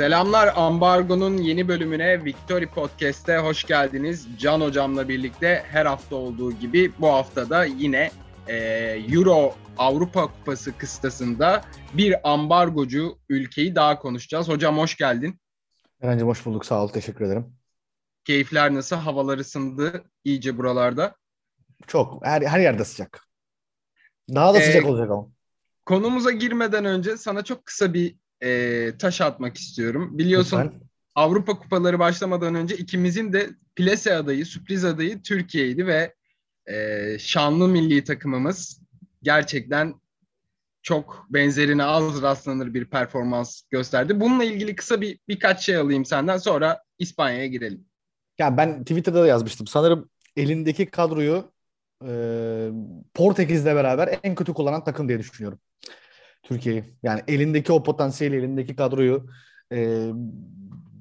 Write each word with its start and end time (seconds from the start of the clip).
Selamlar 0.00 0.52
Ambargo'nun 0.56 1.36
yeni 1.36 1.68
bölümüne 1.68 2.24
Victory 2.24 2.66
Podcast'te 2.66 3.38
hoş 3.38 3.64
geldiniz. 3.64 4.28
Can 4.38 4.60
Hocam'la 4.60 5.08
birlikte 5.08 5.64
her 5.68 5.86
hafta 5.86 6.16
olduğu 6.16 6.52
gibi 6.52 6.92
bu 6.98 7.08
haftada 7.08 7.64
yine 7.64 8.10
e, 8.48 8.56
Euro 9.08 9.54
Avrupa 9.78 10.26
Kupası 10.26 10.78
kıstasında 10.78 11.64
bir 11.94 12.30
ambargocu 12.32 13.18
ülkeyi 13.28 13.74
daha 13.74 13.98
konuşacağız. 13.98 14.48
Hocam 14.48 14.78
hoş 14.78 14.96
geldin. 14.96 15.40
Eren'cim 16.00 16.26
hoş 16.26 16.46
bulduk. 16.46 16.66
Sağ 16.66 16.84
ol. 16.84 16.88
Teşekkür 16.88 17.24
ederim. 17.24 17.56
Keyifler 18.24 18.74
nasıl? 18.74 18.96
Havalar 18.96 19.38
ısındı 19.38 20.04
iyice 20.24 20.58
buralarda. 20.58 21.14
Çok. 21.86 22.26
Her, 22.26 22.42
her 22.42 22.60
yerde 22.60 22.84
sıcak. 22.84 23.28
Daha 24.34 24.54
da 24.54 24.58
ee, 24.58 24.62
sıcak 24.62 24.86
olacak 24.86 25.10
ama. 25.10 25.26
Konumuza 25.86 26.30
girmeden 26.30 26.84
önce 26.84 27.16
sana 27.16 27.44
çok 27.44 27.66
kısa 27.66 27.94
bir 27.94 28.16
e, 28.42 28.92
taş 28.98 29.20
atmak 29.20 29.56
istiyorum. 29.56 30.18
Biliyorsun 30.18 30.58
Lütfen. 30.58 30.80
Avrupa 31.14 31.58
kupaları 31.58 31.98
başlamadan 31.98 32.54
önce 32.54 32.76
ikimizin 32.76 33.32
de 33.32 33.50
plase 33.76 34.14
adayı, 34.14 34.46
sürpriz 34.46 34.84
adayı 34.84 35.22
Türkiye'ydi 35.22 35.86
ve 35.86 36.14
e, 36.66 37.16
şanlı 37.18 37.68
milli 37.68 38.04
takımımız 38.04 38.80
gerçekten 39.22 39.94
çok 40.82 41.26
benzerine 41.30 41.84
az 41.84 42.22
rastlanır 42.22 42.74
bir 42.74 42.84
performans 42.84 43.62
gösterdi. 43.70 44.20
Bununla 44.20 44.44
ilgili 44.44 44.76
kısa 44.76 45.00
bir 45.00 45.18
birkaç 45.28 45.64
şey 45.64 45.76
alayım 45.76 46.04
senden 46.04 46.36
sonra 46.36 46.82
İspanya'ya 46.98 47.46
girelim. 47.46 47.84
Ya 48.38 48.56
ben 48.56 48.80
Twitter'da 48.84 49.22
da 49.22 49.26
yazmıştım. 49.26 49.66
Sanırım 49.66 50.10
elindeki 50.36 50.86
kadroyu 50.86 51.52
e, 52.06 52.12
Portekiz'le 53.14 53.66
beraber 53.66 54.18
en 54.22 54.34
kötü 54.34 54.54
kullanan 54.54 54.84
takım 54.84 55.08
diye 55.08 55.18
düşünüyorum. 55.18 55.58
Türkiye'yi. 56.42 56.84
Yani 57.02 57.20
elindeki 57.28 57.72
o 57.72 57.82
potansiyeli, 57.82 58.36
elindeki 58.36 58.76
kadroyu 58.76 59.26
e, 59.72 60.08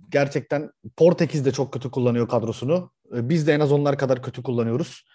gerçekten 0.10 0.72
Portekiz 0.98 1.46
de 1.46 1.52
çok 1.52 1.74
kötü 1.74 1.92
kullanıyor 1.92 2.28
kadrosunu. 2.28 2.92
E, 3.16 3.30
biz 3.30 3.48
de 3.48 3.54
en 3.54 3.60
az 3.60 3.72
onlar 3.72 3.98
kadar 3.98 4.24
kötü 4.24 4.44
kullanıyoruz. 4.44 5.06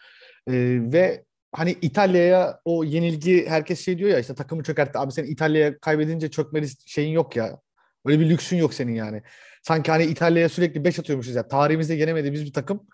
E, 0.46 0.52
ve 0.92 1.24
hani 1.52 1.76
İtalya'ya 1.82 2.60
o 2.64 2.84
yenilgi 2.84 3.46
herkes 3.48 3.84
şey 3.84 3.98
diyor 3.98 4.10
ya 4.10 4.18
işte 4.18 4.34
takımı 4.34 4.62
çökertti. 4.62 4.98
Abi 4.98 5.12
sen 5.12 5.24
İtalya'ya 5.24 5.78
kaybedince 5.78 6.30
çökmeli 6.30 6.66
şeyin 6.86 7.12
yok 7.12 7.36
ya. 7.36 7.60
Öyle 8.06 8.20
bir 8.20 8.30
lüksün 8.30 8.56
yok 8.56 8.74
senin 8.74 8.94
yani. 8.94 9.22
Sanki 9.62 9.90
hani 9.90 10.04
İtalya'ya 10.04 10.48
sürekli 10.48 10.84
5 10.84 10.98
atıyormuşuz 10.98 11.34
ya. 11.34 11.48
Tarihimizde 11.48 11.94
yenemediğimiz 11.94 12.44
bir 12.44 12.52
takım. 12.52 12.86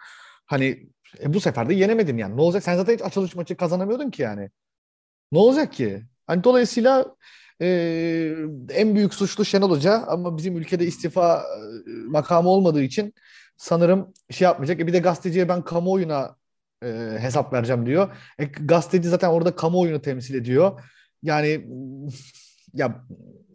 Hani 0.47 0.89
e, 1.22 1.34
bu 1.34 1.41
sefer 1.41 1.69
de 1.69 1.75
yenemedin 1.75 2.17
yani. 2.19 2.37
Ne 2.37 2.41
olacak? 2.41 2.62
Sen 2.62 2.77
zaten 2.77 2.94
hiç 2.94 3.03
açılış 3.03 3.34
maçı 3.34 3.56
kazanamıyordun 3.56 4.11
ki 4.11 4.22
yani. 4.22 4.50
Ne 5.33 5.39
olacak 5.39 5.72
ki? 5.72 6.03
Hani 6.31 6.45
dolayısıyla 6.45 7.17
e, 7.62 7.67
en 8.70 8.95
büyük 8.97 9.14
suçlu 9.14 9.45
Şenol 9.45 9.70
Hoca 9.70 9.92
ama 10.06 10.37
bizim 10.37 10.56
ülkede 10.56 10.87
istifa 10.87 11.42
e, 11.42 11.91
makamı 12.09 12.48
olmadığı 12.48 12.83
için 12.83 13.14
sanırım 13.56 14.12
şey 14.31 14.45
yapmayacak. 14.45 14.81
E 14.81 14.87
bir 14.87 14.92
de 14.92 14.98
gazeteciye 14.98 15.48
ben 15.48 15.62
kamuoyuna 15.64 16.37
e, 16.84 16.87
hesap 17.20 17.53
vereceğim 17.53 17.87
diyor. 17.87 18.17
E, 18.39 18.45
gazeteci 18.45 19.09
zaten 19.09 19.28
orada 19.28 19.56
kamuoyunu 19.56 20.03
temsil 20.03 20.34
ediyor. 20.34 20.83
Yani 21.22 21.67
ya 22.75 23.05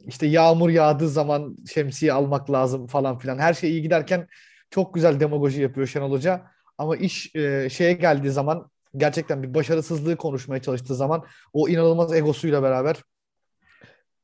işte 0.07 0.27
yağmur 0.27 0.69
yağdığı 0.69 1.09
zaman 1.09 1.57
şemsiye 1.73 2.13
almak 2.13 2.51
lazım 2.51 2.87
falan 2.87 3.17
filan. 3.17 3.37
Her 3.37 3.53
şey 3.53 3.69
iyi 3.69 3.81
giderken 3.81 4.27
çok 4.69 4.93
güzel 4.93 5.19
demagoji 5.19 5.61
yapıyor 5.61 5.87
Şenol 5.87 6.11
Hoca. 6.11 6.43
Ama 6.77 6.95
iş 6.95 7.35
e, 7.35 7.69
şeye 7.69 7.93
geldiği 7.93 8.31
zaman 8.31 8.69
gerçekten 8.97 9.43
bir 9.43 9.53
başarısızlığı 9.53 10.15
konuşmaya 10.15 10.61
çalıştığı 10.61 10.95
zaman 10.95 11.23
o 11.53 11.69
inanılmaz 11.69 12.13
egosuyla 12.13 12.63
beraber 12.63 13.03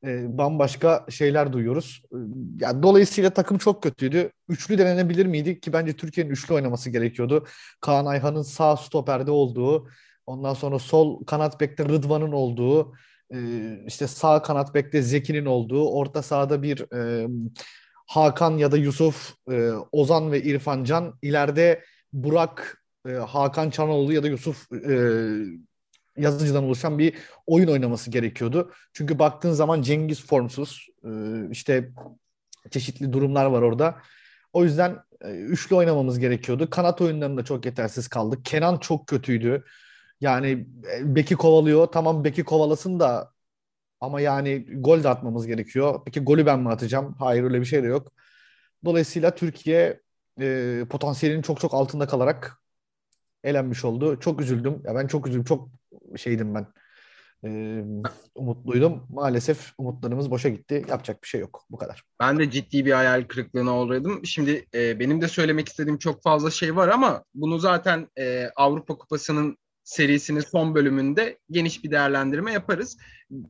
e, 0.06 0.38
bambaşka 0.38 1.06
şeyler 1.10 1.54
duyuyoruz. 1.54 2.04
E, 2.12 2.18
yani 2.60 2.84
dolayısıyla 2.84 3.30
takım 3.30 3.58
çok 3.58 3.84
kötüydü. 3.84 4.32
Üçlü 4.50 4.78
denenebilir 4.78 5.26
miydi 5.26 5.60
ki 5.60 5.74
bence 5.74 5.94
Türkiye'nin 5.94 6.32
üçlü 6.32 6.54
oynaması 6.54 6.90
gerekiyordu. 6.90 7.48
Kaan 7.82 8.06
Ayhan'ın 8.06 8.42
sağ 8.42 8.78
stoperde 8.78 9.32
olduğu, 9.32 9.90
ondan 10.26 10.54
sonra 10.54 10.80
sol 10.80 11.26
kanat 11.26 11.62
bekte 11.62 11.86
Rıdvan'ın 11.86 12.32
olduğu, 12.32 12.94
e, 13.34 13.38
işte 13.88 14.08
sağ 14.08 14.42
kanat 14.42 14.76
bekte 14.76 15.02
Zeki'nin 15.02 15.46
olduğu, 15.46 15.90
orta 15.90 16.22
sahada 16.22 16.64
bir 16.64 16.94
e, 16.96 17.28
Hakan 18.08 18.58
ya 18.58 18.72
da 18.72 18.78
Yusuf, 18.78 19.34
e, 19.52 19.72
Ozan 19.92 20.32
ve 20.32 20.42
İrfan 20.44 20.84
Can, 20.84 21.14
ileride 21.22 21.84
Burak 22.14 22.81
e, 23.08 23.12
Hakan 23.12 23.70
Çanoğlu 23.70 24.14
ya 24.14 24.24
da 24.24 24.28
Yusuf 24.28 24.72
e, 24.74 24.94
yazıcıdan 26.18 26.64
oluşan 26.64 27.00
bir 27.00 27.16
oyun 27.48 27.68
oynaması 27.68 28.12
gerekiyordu. 28.12 28.72
Çünkü 28.94 29.20
baktığın 29.20 29.52
zaman 29.52 29.82
Cengiz 29.82 30.26
formsuz. 30.26 30.88
E, 31.06 31.10
işte 31.52 31.92
çeşitli 32.72 33.14
durumlar 33.14 33.46
var 33.46 33.62
orada. 33.62 33.98
O 34.54 34.64
yüzden 34.64 35.00
e, 35.22 35.32
üçlü 35.32 35.76
oynamamız 35.76 36.20
gerekiyordu. 36.20 36.70
Kanat 36.70 37.02
oyunlarında 37.02 37.46
çok 37.46 37.66
yetersiz 37.66 38.08
kaldık. 38.08 38.46
Kenan 38.46 38.78
çok 38.78 39.08
kötüydü. 39.08 39.66
Yani 40.22 40.68
e, 40.98 41.16
beki 41.16 41.36
kovalıyor. 41.36 41.88
Tamam 41.88 42.24
beki 42.24 42.44
kovalasın 42.44 43.00
da 43.00 43.32
ama 44.02 44.22
yani 44.22 44.66
gol 44.82 45.04
de 45.04 45.10
atmamız 45.10 45.48
gerekiyor. 45.48 46.02
Peki 46.06 46.20
golü 46.20 46.46
ben 46.46 46.60
mi 46.60 46.70
atacağım? 46.70 47.16
Hayır 47.20 47.44
öyle 47.44 47.60
bir 47.62 47.66
şey 47.66 47.84
de 47.84 47.88
yok. 47.88 48.12
Dolayısıyla 48.86 49.36
Türkiye 49.36 50.02
e, 50.42 50.86
potansiyelinin 50.90 51.42
çok 51.42 51.60
çok 51.60 51.74
altında 51.74 52.08
kalarak 52.08 52.62
elenmiş 53.44 53.86
oldu. 53.86 54.20
Çok 54.20 54.42
üzüldüm. 54.42 54.82
Ya 54.86 54.96
ben 54.96 55.08
çok 55.08 55.28
üzüldüm. 55.28 55.44
Çok 55.44 55.70
şeydim 56.18 56.56
ben. 56.56 56.68
Ee, 57.46 57.84
umutluydum. 58.36 59.08
Maalesef 59.10 59.74
umutlarımız 59.78 60.32
boşa 60.32 60.50
gitti. 60.50 60.86
Yapacak 60.90 61.24
bir 61.24 61.28
şey 61.28 61.42
yok. 61.42 61.66
Bu 61.70 61.78
kadar. 61.78 62.04
Ben 62.20 62.40
de 62.40 62.52
ciddi 62.52 62.86
bir 62.86 62.92
hayal 62.92 63.24
kırıklığına 63.24 63.80
uğradım. 63.80 64.26
Şimdi 64.26 64.66
e, 64.74 65.00
benim 65.00 65.22
de 65.22 65.28
söylemek 65.28 65.68
istediğim 65.70 65.98
çok 65.98 66.24
fazla 66.24 66.52
şey 66.52 66.76
var 66.76 66.88
ama 66.88 67.24
bunu 67.34 67.60
zaten 67.60 68.08
e, 68.20 68.50
Avrupa 68.56 68.98
Kupası'nın 68.98 69.58
serisinin 69.84 70.40
son 70.40 70.76
bölümünde 70.76 71.38
geniş 71.52 71.84
bir 71.84 71.92
değerlendirme 71.92 72.52
yaparız. 72.52 72.98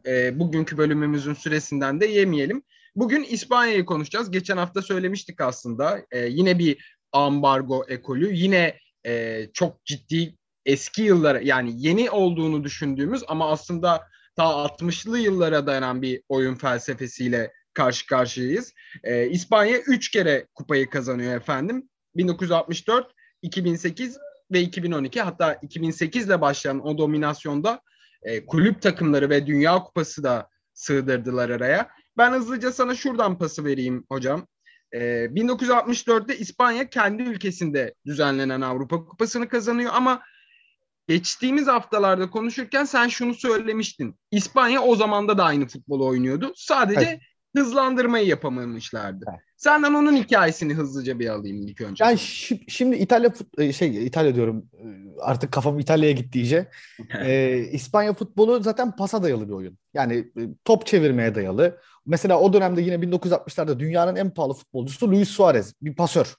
E, 0.06 0.40
bugünkü 0.40 0.78
bölümümüzün 0.78 1.34
süresinden 1.34 2.02
de 2.02 2.06
yemeyelim. 2.06 2.64
Bugün 2.96 3.24
İspanya'yı 3.24 3.86
konuşacağız. 3.86 4.32
Geçen 4.32 4.58
hafta 4.58 4.82
söylemiştik 4.82 5.42
aslında. 5.42 6.02
E, 6.12 6.20
yine 6.28 6.60
bir 6.60 6.98
ambargo 7.12 7.86
ekolü. 7.88 8.34
Yine 8.34 8.78
e, 9.06 9.48
çok 9.54 9.86
ciddi 9.86 10.38
eski 10.66 11.02
yıllara 11.02 11.42
yani 11.42 11.74
yeni 11.76 12.12
olduğunu 12.12 12.64
düşündüğümüz 12.64 13.24
ama 13.28 13.52
aslında 13.52 14.08
ta 14.36 14.44
60'lı 14.44 15.20
yıllara 15.20 15.68
dayanan 15.68 16.02
bir 16.02 16.22
oyun 16.30 16.56
felsefesiyle 16.56 17.52
karşı 17.74 18.08
karşıyayız. 18.08 18.74
E, 19.04 19.28
İspanya 19.30 19.78
3 19.78 20.12
kere 20.12 20.48
kupayı 20.56 20.90
kazanıyor 20.90 21.36
efendim. 21.36 21.90
1964, 22.16 23.12
2008 23.42 24.18
ve 24.52 24.62
2012 24.62 25.22
hatta 25.22 25.54
2008 25.54 26.26
ile 26.26 26.42
başlayan 26.42 26.88
o 26.88 26.98
dominasyonda 26.98 27.82
e, 28.24 28.46
kulüp 28.46 28.82
takımları 28.82 29.30
ve 29.30 29.48
Dünya 29.48 29.84
Kupası 29.84 30.24
da 30.24 30.50
sığdırdılar 30.74 31.50
araya. 31.50 31.90
Ben 32.18 32.32
hızlıca 32.32 32.72
sana 32.72 32.96
şuradan 32.96 33.38
pası 33.38 33.66
vereyim 33.66 34.06
hocam. 34.10 34.48
E, 34.92 35.00
ee, 35.00 35.26
1964'te 35.26 36.38
İspanya 36.38 36.90
kendi 36.90 37.24
ülkesinde 37.24 37.94
düzenlenen 38.06 38.62
Avrupa 38.62 39.06
Kupası'nı 39.06 39.50
kazanıyor 39.50 39.92
ama 39.94 40.22
geçtiğimiz 41.08 41.68
haftalarda 41.68 42.30
konuşurken 42.30 42.86
sen 42.86 43.08
şunu 43.08 43.34
söylemiştin. 43.34 44.16
İspanya 44.32 44.82
o 44.82 44.96
zamanda 44.96 45.38
da 45.38 45.44
aynı 45.44 45.68
futbolu 45.68 46.08
oynuyordu. 46.08 46.54
Sadece 46.56 47.02
evet. 47.02 47.20
Hızlandırmayı 47.56 48.28
yapamamışlardı. 48.28 49.26
Evet. 49.30 49.40
Senden 49.58 49.94
onun 49.94 50.16
hikayesini 50.16 50.74
hızlıca 50.74 51.20
bir 51.20 51.30
alayım 51.30 51.68
ilk 51.68 51.82
önce. 51.82 52.04
Yani 52.04 52.18
şimdi 52.68 52.96
İtalya 52.96 53.34
e, 53.58 53.74
şey 53.74 54.06
İtalya 54.08 54.36
diyorum 54.36 54.66
e, 54.74 54.86
artık 55.22 55.52
kafam 55.52 55.80
İtalya'ya 55.80 56.14
gitti 56.14 56.40
iyice. 56.40 56.70
ee, 57.20 57.58
İspanya 57.72 58.14
futbolu 58.14 58.64
zaten 58.64 58.96
pasa 58.96 59.24
dayalı 59.24 59.48
bir 59.48 59.54
oyun. 59.54 59.78
Yani 59.94 60.14
e, 60.16 60.42
top 60.66 60.86
çevirmeye 60.86 61.36
dayalı. 61.36 61.78
Mesela 62.06 62.40
o 62.40 62.54
dönemde 62.54 62.82
yine 62.82 62.96
1960'larda 62.96 63.80
dünyanın 63.80 64.16
en 64.16 64.34
pahalı 64.34 64.54
futbolcusu 64.54 65.12
Luis 65.12 65.30
Suarez. 65.30 65.74
Bir 65.82 65.96
pasör. 65.96 66.36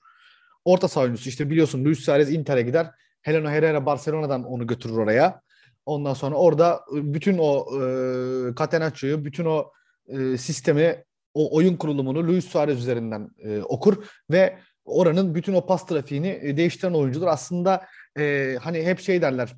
Orta 0.64 0.88
saha 0.88 1.04
oyuncusu. 1.04 1.28
İşte 1.28 1.50
biliyorsun 1.50 1.84
Luis 1.84 1.98
Suarez 1.98 2.32
Inter'e 2.32 2.62
gider. 2.62 2.90
Heleno 3.22 3.48
Herrera 3.48 3.86
Barcelona'dan 3.86 4.44
onu 4.44 4.66
götürür 4.66 4.96
oraya. 4.96 5.40
Ondan 5.86 6.14
sonra 6.14 6.34
orada 6.34 6.80
bütün 6.92 7.38
o 7.38 7.66
e, 7.74 8.54
Catenaccio'yu, 8.58 9.24
bütün 9.24 9.44
o 9.44 9.72
e, 10.08 10.38
sistemi 10.38 11.04
o 11.34 11.56
oyun 11.56 11.76
kurulumunu 11.76 12.28
Luis 12.28 12.44
Suarez 12.44 12.78
üzerinden 12.78 13.28
e, 13.38 13.60
okur 13.60 14.04
ve 14.30 14.58
oranın 14.84 15.34
bütün 15.34 15.54
o 15.54 15.66
pas 15.66 15.86
trafiğini 15.86 16.40
e, 16.42 16.56
değiştiren 16.56 16.92
oyuncudur. 16.92 17.26
Aslında 17.26 17.86
e, 18.18 18.56
hani 18.62 18.82
hep 18.82 19.00
şey 19.00 19.22
derler 19.22 19.56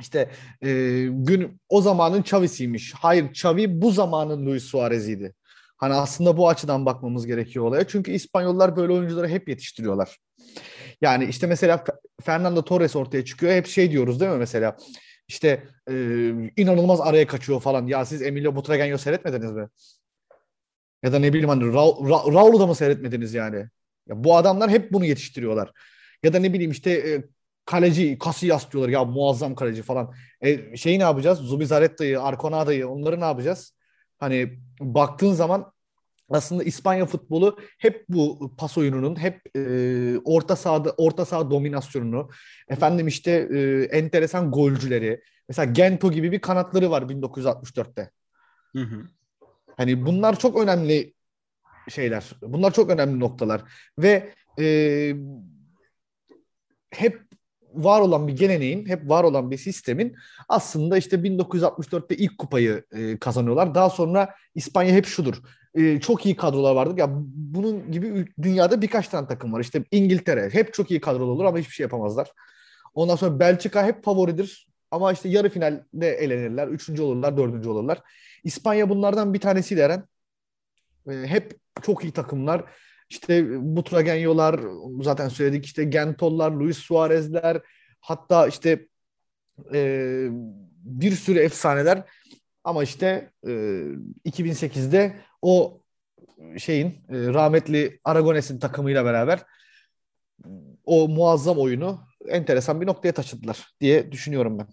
işte 0.00 0.30
e, 0.62 0.68
gün 1.10 1.60
o 1.68 1.80
zamanın 1.80 2.20
Xavi'siymiş. 2.20 2.94
Hayır 2.94 3.24
Xavi 3.24 3.82
bu 3.82 3.90
zamanın 3.90 4.46
Luis 4.46 4.64
Suarez'iydi. 4.64 5.34
Hani 5.76 5.94
aslında 5.94 6.36
bu 6.36 6.48
açıdan 6.48 6.86
bakmamız 6.86 7.26
gerekiyor 7.26 7.64
olaya. 7.64 7.86
Çünkü 7.88 8.10
İspanyollar 8.10 8.76
böyle 8.76 8.92
oyuncuları 8.92 9.28
hep 9.28 9.48
yetiştiriyorlar. 9.48 10.18
Yani 11.00 11.24
işte 11.24 11.46
mesela 11.46 11.84
Fernando 12.22 12.64
Torres 12.64 12.96
ortaya 12.96 13.24
çıkıyor. 13.24 13.52
Hep 13.52 13.66
şey 13.66 13.90
diyoruz 13.90 14.20
değil 14.20 14.30
mi 14.32 14.38
mesela? 14.38 14.76
İşte 15.32 15.62
e, 15.88 15.94
inanılmaz 16.56 17.00
araya 17.00 17.26
kaçıyor 17.26 17.60
falan. 17.60 17.86
Ya 17.86 18.04
siz 18.04 18.22
Emilio 18.22 18.52
Butragueño 18.52 18.98
seyretmediniz 18.98 19.52
mi? 19.52 19.68
Ya 21.02 21.12
da 21.12 21.18
ne 21.18 21.32
bileyim 21.32 21.48
hani 21.48 21.64
Ra- 21.64 22.34
Raul'u 22.34 22.60
da 22.60 22.66
mı 22.66 22.74
seyretmediniz 22.74 23.34
yani? 23.34 23.56
Ya 24.08 24.24
bu 24.24 24.36
adamlar 24.36 24.70
hep 24.70 24.92
bunu 24.92 25.04
yetiştiriyorlar. 25.04 25.72
Ya 26.22 26.32
da 26.32 26.38
ne 26.38 26.52
bileyim 26.52 26.70
işte 26.70 26.90
e, 26.90 27.24
kaleci 27.64 28.18
Casillas 28.24 28.72
diyorlar 28.72 28.90
ya 28.90 29.04
muazzam 29.04 29.54
kaleci 29.54 29.82
falan. 29.82 30.14
E, 30.40 30.76
şeyi 30.76 30.98
ne 30.98 31.02
yapacağız? 31.02 31.38
Zubizaretta'yı, 31.38 32.22
Arconada'yı 32.22 32.88
onları 32.88 33.20
ne 33.20 33.24
yapacağız? 33.24 33.74
Hani 34.18 34.58
baktığın 34.80 35.32
zaman 35.32 35.72
aslında 36.32 36.62
İspanya 36.62 37.06
futbolu 37.06 37.58
hep 37.78 38.04
bu 38.08 38.52
pas 38.58 38.78
oyununun 38.78 39.20
hep 39.20 39.56
e, 39.56 40.18
orta 40.24 40.56
sahada 40.56 40.94
orta 40.96 41.24
saha 41.24 41.50
dominasyonunu 41.50 42.30
efendim 42.68 43.06
işte 43.06 43.30
e, 43.30 43.82
enteresan 43.98 44.50
golcüleri 44.50 45.22
mesela 45.48 45.72
Gento 45.72 46.12
gibi 46.12 46.32
bir 46.32 46.38
kanatları 46.40 46.90
var 46.90 47.02
1964'te. 47.02 48.10
Hı 48.76 48.82
hı. 48.82 49.06
Hani 49.76 50.06
bunlar 50.06 50.38
çok 50.38 50.62
önemli 50.62 51.14
şeyler. 51.88 52.30
Bunlar 52.42 52.72
çok 52.72 52.90
önemli 52.90 53.20
noktalar 53.20 53.62
ve 53.98 54.34
e, 54.58 55.14
hep 56.90 57.31
var 57.74 58.00
olan 58.00 58.28
bir 58.28 58.36
geleneğin, 58.36 58.86
hep 58.86 59.08
var 59.08 59.24
olan 59.24 59.50
bir 59.50 59.58
sistemin 59.58 60.16
aslında 60.48 60.98
işte 60.98 61.16
1964'te 61.16 62.16
ilk 62.16 62.38
kupayı 62.38 62.84
e, 62.92 63.18
kazanıyorlar. 63.18 63.74
Daha 63.74 63.90
sonra 63.90 64.34
İspanya 64.54 64.94
hep 64.94 65.06
şudur. 65.06 65.42
E, 65.74 66.00
çok 66.00 66.26
iyi 66.26 66.36
kadrolar 66.36 66.74
vardır. 66.74 66.98
Ya 66.98 67.08
bunun 67.34 67.92
gibi 67.92 68.26
dünyada 68.42 68.82
birkaç 68.82 69.08
tane 69.08 69.28
takım 69.28 69.52
var. 69.52 69.60
İşte 69.60 69.84
İngiltere 69.90 70.50
hep 70.52 70.74
çok 70.74 70.90
iyi 70.90 71.00
kadrolu 71.00 71.30
olur 71.30 71.44
ama 71.44 71.58
hiçbir 71.58 71.74
şey 71.74 71.84
yapamazlar. 71.84 72.28
Ondan 72.94 73.16
sonra 73.16 73.40
Belçika 73.40 73.86
hep 73.86 74.04
favoridir. 74.04 74.68
Ama 74.90 75.12
işte 75.12 75.28
yarı 75.28 75.48
finalde 75.50 76.10
elenirler. 76.10 76.68
Üçüncü 76.68 77.02
olurlar, 77.02 77.36
dördüncü 77.36 77.68
olurlar. 77.68 77.98
İspanya 78.44 78.88
bunlardan 78.88 79.34
bir 79.34 79.40
tanesiydi 79.40 79.80
Eren. 79.80 80.04
E, 81.10 81.12
hep 81.12 81.60
çok 81.82 82.04
iyi 82.04 82.12
takımlar. 82.12 82.64
İşte 83.12 83.44
Butragenyo'lar 83.76 84.60
zaten 85.02 85.28
söyledik 85.28 85.64
işte 85.64 85.84
Gentol'lar, 85.84 86.50
Luis 86.50 86.78
Suarez'ler 86.78 87.60
hatta 88.00 88.46
işte 88.46 88.86
e, 89.74 90.28
bir 90.84 91.12
sürü 91.12 91.38
efsaneler 91.38 92.04
ama 92.64 92.82
işte 92.82 93.30
e, 93.46 93.50
2008'de 94.26 95.16
o 95.42 95.82
şeyin 96.58 96.86
e, 96.88 96.94
rahmetli 97.08 98.00
Aragones'in 98.04 98.58
takımıyla 98.58 99.04
beraber 99.04 99.42
o 100.84 101.08
muazzam 101.08 101.58
oyunu 101.58 102.00
enteresan 102.28 102.80
bir 102.80 102.86
noktaya 102.86 103.12
taşıdılar 103.12 103.74
diye 103.80 104.12
düşünüyorum 104.12 104.58
ben. 104.58 104.66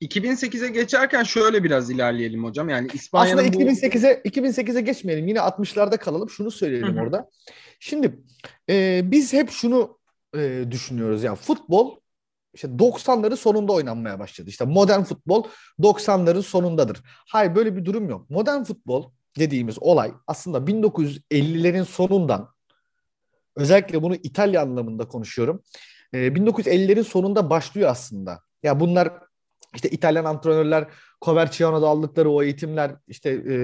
2008'e 0.00 0.68
geçerken 0.68 1.22
şöyle 1.22 1.64
biraz 1.64 1.90
ilerleyelim 1.90 2.44
hocam. 2.44 2.68
Yani 2.68 2.88
İspanya'nın 2.94 3.42
Aslında 3.42 3.64
2008'e 3.64 4.22
bu... 4.24 4.28
2008'e 4.28 4.80
geçmeyelim. 4.80 5.28
Yine 5.28 5.38
60'larda 5.38 5.98
kalalım. 5.98 6.30
Şunu 6.30 6.50
söyleyelim 6.50 6.96
Hı-hı. 6.96 7.02
orada. 7.02 7.30
Şimdi 7.80 8.18
e, 8.70 9.00
biz 9.04 9.32
hep 9.32 9.50
şunu 9.50 9.98
e, 10.36 10.64
düşünüyoruz. 10.70 11.22
Yani 11.22 11.36
futbol 11.36 11.96
işte 12.54 12.68
90'ların 12.68 13.36
sonunda 13.36 13.72
oynanmaya 13.72 14.18
başladı. 14.18 14.50
İşte 14.50 14.64
modern 14.64 15.02
futbol 15.02 15.44
90'ların 15.80 16.42
sonundadır. 16.42 17.02
Hayır 17.04 17.54
böyle 17.54 17.76
bir 17.76 17.84
durum 17.84 18.08
yok. 18.08 18.30
Modern 18.30 18.62
futbol 18.62 19.10
dediğimiz 19.38 19.82
olay 19.82 20.12
aslında 20.26 20.58
1950'lerin 20.58 21.84
sonundan 21.84 22.48
özellikle 23.56 24.02
bunu 24.02 24.14
İtalya 24.14 24.62
anlamında 24.62 25.08
konuşuyorum. 25.08 25.62
E, 26.12 26.18
1950'lerin 26.18 27.04
sonunda 27.04 27.50
başlıyor 27.50 27.90
aslında. 27.90 28.40
Ya 28.62 28.80
bunlar 28.80 29.12
işte 29.74 29.88
İtalyan 29.88 30.24
antrenörler 30.24 30.88
Coverciano'da 31.24 31.88
aldıkları 31.88 32.30
o 32.30 32.42
eğitimler 32.42 32.94
işte 33.08 33.30
e, 33.30 33.56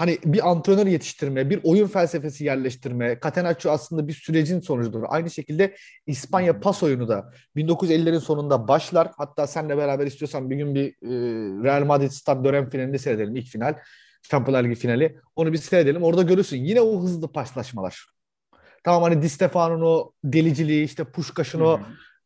hani 0.00 0.18
bir 0.24 0.50
antrenör 0.50 0.86
yetiştirme, 0.86 1.50
bir 1.50 1.60
oyun 1.64 1.86
felsefesi 1.86 2.44
yerleştirme, 2.44 3.18
Catenaccio 3.22 3.72
aslında 3.72 4.08
bir 4.08 4.12
sürecin 4.12 4.60
sonucudur. 4.60 5.02
Aynı 5.08 5.30
şekilde 5.30 5.76
İspanya 6.06 6.60
pas 6.60 6.82
oyunu 6.82 7.08
da 7.08 7.32
1950'lerin 7.56 8.20
sonunda 8.20 8.68
başlar. 8.68 9.10
Hatta 9.16 9.46
senle 9.46 9.76
beraber 9.76 10.06
istiyorsan 10.06 10.50
bir 10.50 10.56
gün 10.56 10.74
bir 10.74 10.88
e, 10.88 11.10
Real 11.64 11.84
Madrid 11.84 12.10
Stad 12.10 12.44
dönem 12.44 12.70
finalini 12.70 12.98
seyredelim 12.98 13.36
ilk 13.36 13.46
final. 13.46 13.78
Şampiyonlar 14.30 14.64
Ligi 14.64 14.74
finali. 14.74 15.18
Onu 15.36 15.52
bir 15.52 15.58
seyredelim. 15.58 16.02
Orada 16.02 16.22
görürsün. 16.22 16.64
Yine 16.64 16.80
o 16.80 17.02
hızlı 17.02 17.32
paslaşmalar. 17.32 18.06
Tamam 18.84 19.02
hani 19.02 19.22
Di 19.22 19.28
Stefano'nun 19.28 19.82
o 19.86 20.12
deliciliği, 20.24 20.84
işte 20.84 21.04
Puşkaş'ın 21.04 21.60
o 21.60 21.80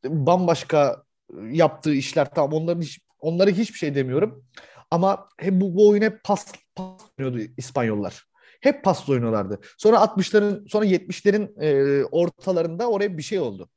bambaşka 0.04 1.02
yaptığı 1.50 1.94
işler 1.94 2.34
tamam 2.34 2.52
onların 2.52 2.82
hiç, 2.82 3.00
onları 3.18 3.50
hiçbir 3.50 3.78
şey 3.78 3.94
demiyorum. 3.94 4.44
Ama 4.90 5.28
hep 5.38 5.60
bu, 5.60 5.76
bu 5.76 5.88
oyun 5.88 6.02
hep 6.02 6.24
pas, 6.24 6.52
pas 6.74 7.02
oynuyordu 7.18 7.52
İspanyollar. 7.56 8.24
Hep 8.60 8.84
pas 8.84 9.08
oynuyorlardı. 9.08 9.60
Sonra 9.78 9.96
60'ların 9.96 10.68
sonra 10.68 10.84
70'lerin 10.86 11.64
e, 11.64 12.04
ortalarında 12.04 12.90
oraya 12.90 13.18
bir 13.18 13.22
şey 13.22 13.40
oldu. 13.40 13.68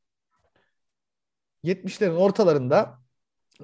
70'lerin 1.63 2.15
ortalarında 2.15 2.99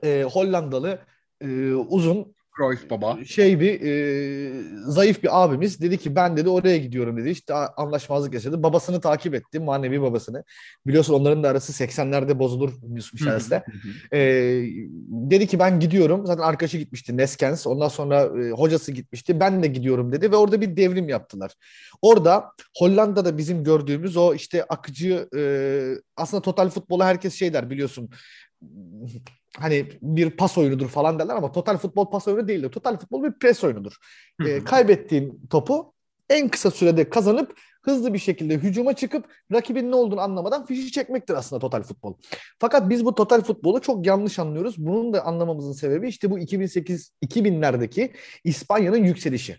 e, 0.03 0.23
Hollandalı 0.23 0.99
e, 1.41 1.73
uzun 1.73 2.35
Cruyff 2.57 2.89
baba. 2.89 3.25
Şey 3.25 3.59
bir 3.59 3.81
e, 3.81 4.63
zayıf 4.87 5.23
bir 5.23 5.43
abimiz 5.43 5.81
dedi 5.81 5.97
ki 5.97 6.15
ben 6.15 6.37
dedi 6.37 6.49
oraya 6.49 6.77
gidiyorum 6.77 7.17
dedi. 7.17 7.29
İşte 7.29 7.53
anlaşmazlık 7.53 8.33
yaşadı. 8.33 8.63
Babasını 8.63 9.01
takip 9.01 9.35
etti. 9.35 9.59
Manevi 9.59 10.01
babasını. 10.01 10.43
Biliyorsun 10.87 11.13
onların 11.13 11.43
da 11.43 11.49
arası 11.49 11.83
80'lerde 11.83 12.39
bozulur 12.39 12.73
müsaadesle. 13.13 13.63
e, 14.13 14.19
dedi 15.09 15.47
ki 15.47 15.59
ben 15.59 15.79
gidiyorum. 15.79 16.25
Zaten 16.25 16.43
arkadaşı 16.43 16.77
gitmişti 16.77 17.17
Neskens. 17.17 17.67
Ondan 17.67 17.87
sonra 17.87 18.21
e, 18.21 18.51
hocası 18.51 18.91
gitmişti. 18.91 19.39
Ben 19.39 19.63
de 19.63 19.67
gidiyorum 19.67 20.11
dedi 20.11 20.31
ve 20.31 20.35
orada 20.35 20.61
bir 20.61 20.77
devrim 20.77 21.09
yaptılar. 21.09 21.51
Orada 22.01 22.51
Hollanda'da 22.77 23.37
bizim 23.37 23.63
gördüğümüz 23.63 24.17
o 24.17 24.33
işte 24.33 24.63
akıcı 24.63 25.27
e, 25.35 25.41
aslında 26.15 26.41
total 26.41 26.69
futbolu 26.69 27.03
herkes 27.03 27.33
şey 27.33 27.53
der 27.53 27.69
biliyorsun 27.69 28.09
hani 29.59 29.89
bir 30.01 30.29
pas 30.29 30.57
oyunudur 30.57 30.89
falan 30.89 31.19
derler 31.19 31.35
ama 31.35 31.51
total 31.51 31.77
futbol 31.77 32.09
pas 32.09 32.27
oyunu 32.27 32.47
değildir. 32.47 32.71
Total 32.71 32.97
futbol 32.97 33.23
bir 33.23 33.31
pres 33.31 33.63
oyunudur. 33.63 33.93
E, 34.45 34.63
kaybettiğin 34.63 35.41
topu 35.49 35.93
en 36.29 36.49
kısa 36.49 36.71
sürede 36.71 37.09
kazanıp 37.09 37.59
hızlı 37.81 38.13
bir 38.13 38.19
şekilde 38.19 38.53
hücuma 38.53 38.93
çıkıp 38.93 39.25
rakibin 39.51 39.91
ne 39.91 39.95
olduğunu 39.95 40.21
anlamadan 40.21 40.65
fişi 40.65 40.91
çekmektir 40.91 41.33
aslında 41.33 41.59
total 41.59 41.83
futbol. 41.83 42.13
Fakat 42.59 42.89
biz 42.89 43.05
bu 43.05 43.15
total 43.15 43.41
futbolu 43.41 43.81
çok 43.81 44.05
yanlış 44.05 44.39
anlıyoruz. 44.39 44.75
Bunun 44.77 45.13
da 45.13 45.25
anlamamızın 45.25 45.73
sebebi 45.73 46.07
işte 46.07 46.31
bu 46.31 46.39
2008 46.39 47.11
2000'lerdeki 47.25 48.13
İspanya'nın 48.43 49.03
yükselişi. 49.03 49.57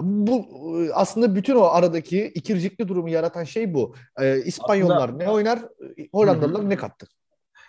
Bu 0.00 0.48
aslında 0.94 1.34
bütün 1.34 1.54
o 1.54 1.62
aradaki 1.62 2.26
ikircikli 2.26 2.88
durumu 2.88 3.08
yaratan 3.08 3.44
şey 3.44 3.74
bu. 3.74 3.94
Ee, 4.20 4.42
İspanyollar 4.44 5.08
aslında... 5.08 5.24
ne 5.24 5.30
oynar, 5.30 5.58
Hollandalılar 6.12 6.70
ne 6.70 6.76
kattı? 6.76 7.06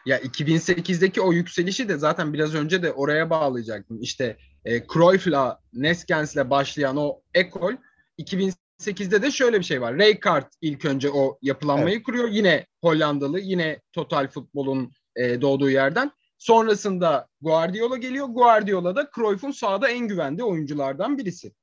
Ya 0.06 0.20
2008'deki 0.20 1.22
o 1.22 1.34
yükselişi 1.34 1.90
de 1.90 1.98
zaten 1.98 2.34
biraz 2.34 2.56
önce 2.56 2.84
de 2.84 2.92
oraya 2.92 3.30
bağlayacaktım. 3.30 4.02
İşte 4.02 4.38
e, 4.66 4.88
Cruyff'la 4.88 5.60
Neskens'le 5.74 6.50
başlayan 6.50 6.98
o 6.98 7.22
ekol 7.34 7.74
2008'de 8.20 9.22
de 9.22 9.32
şöyle 9.32 9.60
bir 9.60 9.66
şey 9.66 9.82
var. 9.82 9.98
Rijkaard 9.98 10.52
ilk 10.62 10.86
önce 10.86 11.10
o 11.10 11.38
yapılanmayı 11.42 11.96
evet. 11.96 12.06
kuruyor. 12.06 12.30
Yine 12.30 12.66
Hollandalı, 12.82 13.40
yine 13.40 13.82
total 13.94 14.28
futbolun 14.28 14.92
e, 15.16 15.42
doğduğu 15.42 15.70
yerden. 15.70 16.12
Sonrasında 16.38 17.28
Guardiola 17.42 17.98
geliyor. 17.98 18.28
Guardiola 18.28 18.96
da 18.96 19.10
Cruyff'un 19.16 19.52
sahada 19.52 19.90
en 19.90 20.08
güvendiği 20.08 20.46
oyunculardan 20.46 21.18
birisi. 21.18 21.54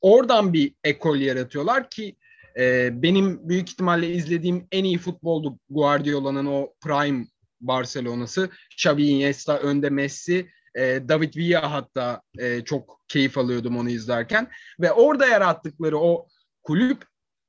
Oradan 0.00 0.52
bir 0.52 0.74
ekol 0.84 1.16
yaratıyorlar 1.16 1.90
ki 1.90 2.16
e, 2.58 2.90
benim 3.02 3.48
büyük 3.48 3.70
ihtimalle 3.70 4.08
izlediğim 4.08 4.68
en 4.72 4.84
iyi 4.84 4.98
futboldu 4.98 5.58
Guardiola'nın 5.70 6.46
o 6.46 6.72
prime 6.80 7.26
Barcelona'sı. 7.60 8.50
Xavi 8.76 9.06
Iniesta, 9.06 9.58
önde 9.58 9.90
Messi, 9.90 10.50
e, 10.74 11.08
David 11.08 11.36
Villa 11.36 11.72
hatta 11.72 12.22
e, 12.38 12.64
çok 12.64 13.00
keyif 13.08 13.38
alıyordum 13.38 13.76
onu 13.76 13.90
izlerken. 13.90 14.48
Ve 14.80 14.92
orada 14.92 15.26
yarattıkları 15.26 15.98
o 15.98 16.28
kulüp 16.62 17.04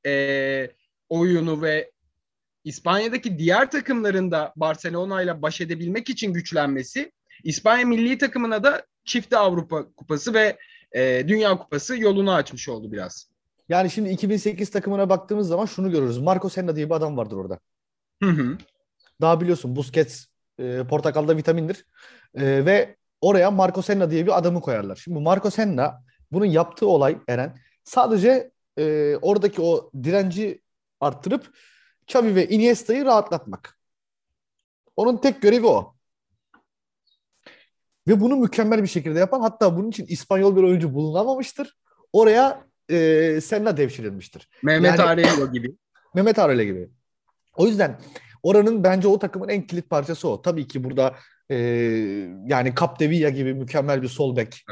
e, 0.06 0.72
oyunu 1.10 1.62
ve 1.62 1.92
İspanya'daki 2.64 3.40
diğer 3.40 3.72
takımların 3.72 4.32
da 4.32 4.54
Barcelona 4.56 5.22
ile 5.22 5.42
baş 5.42 5.62
edebilmek 5.62 6.10
için 6.10 6.34
güçlenmesi 6.34 7.12
İspanya 7.44 7.86
milli 7.86 8.18
takımına 8.18 8.64
da 8.64 8.86
çifte 9.06 9.38
Avrupa 9.38 9.92
Kupası 9.92 10.34
ve 10.34 10.58
e, 10.92 11.28
Dünya 11.28 11.58
Kupası 11.58 11.98
yolunu 11.98 12.34
açmış 12.34 12.70
oldu 12.70 12.92
biraz. 12.92 13.32
Yani 13.70 13.90
şimdi 13.90 14.10
2008 14.10 14.70
takımına 14.70 15.10
baktığımız 15.10 15.48
zaman 15.48 15.66
şunu 15.66 15.92
görürüz. 15.92 16.18
Marco 16.18 16.50
Senna 16.50 16.76
diye 16.76 16.90
bir 16.90 16.96
adam 16.96 17.18
vardır 17.18 17.38
orada. 17.38 17.60
Hı 18.24 18.30
hı. 18.30 18.58
Daha 19.22 19.42
biliyorsun 19.42 19.76
Busquets 19.76 20.26
e, 20.60 20.84
portakalda 20.84 21.38
vitamindir. 21.38 21.86
E, 22.36 22.66
ve 22.66 22.96
oraya 23.22 23.52
Marco 23.52 23.82
Senna 23.82 24.12
diye 24.12 24.26
bir 24.26 24.38
adamı 24.38 24.62
koyarlar. 24.62 24.96
Şimdi 24.96 25.16
bu 25.16 25.22
Marco 25.22 25.50
Senna 25.50 26.04
bunun 26.32 26.46
yaptığı 26.46 26.88
olay 26.88 27.18
Eren 27.28 27.58
sadece 27.84 28.52
e, 28.78 29.16
oradaki 29.22 29.62
o 29.62 29.92
direnci 30.04 30.62
arttırıp 31.00 31.58
Xavi 32.08 32.36
ve 32.36 32.50
Iniesta'yı 32.50 33.06
rahatlatmak. 33.06 33.80
Onun 34.96 35.18
tek 35.18 35.42
görevi 35.42 35.66
o. 35.66 35.96
Ve 38.08 38.20
bunu 38.20 38.36
mükemmel 38.36 38.84
bir 38.84 38.88
şekilde 38.88 39.20
yapan 39.20 39.42
hatta 39.42 39.78
bunun 39.78 39.90
için 39.90 40.06
İspanyol 40.06 40.56
bir 40.56 40.64
oyuncu 40.64 40.94
bulunamamıştır. 40.94 41.78
Oraya 42.14 42.64
e, 42.90 43.42
Senna 43.42 43.78
devşirilmiştir. 43.78 44.50
Mehmet 44.64 45.00
yani, 45.00 45.10
Arelio 45.10 45.52
gibi. 45.52 45.76
Mehmet 46.16 46.40
Arelio 46.40 46.64
gibi. 46.64 46.90
O 47.56 47.68
yüzden 47.68 48.00
oranın 48.44 48.84
bence 48.84 49.08
o 49.08 49.20
takımın 49.20 49.50
en 49.50 49.68
kilit 49.68 49.90
parçası 49.90 50.28
o. 50.30 50.42
Tabii 50.42 50.68
ki 50.68 50.84
burada 50.84 51.16
e, 51.52 51.56
yani 52.46 52.74
Capdevilla 52.80 53.30
gibi 53.30 53.54
mükemmel 53.54 54.02
bir 54.02 54.08
sol 54.08 54.36
bek. 54.36 54.66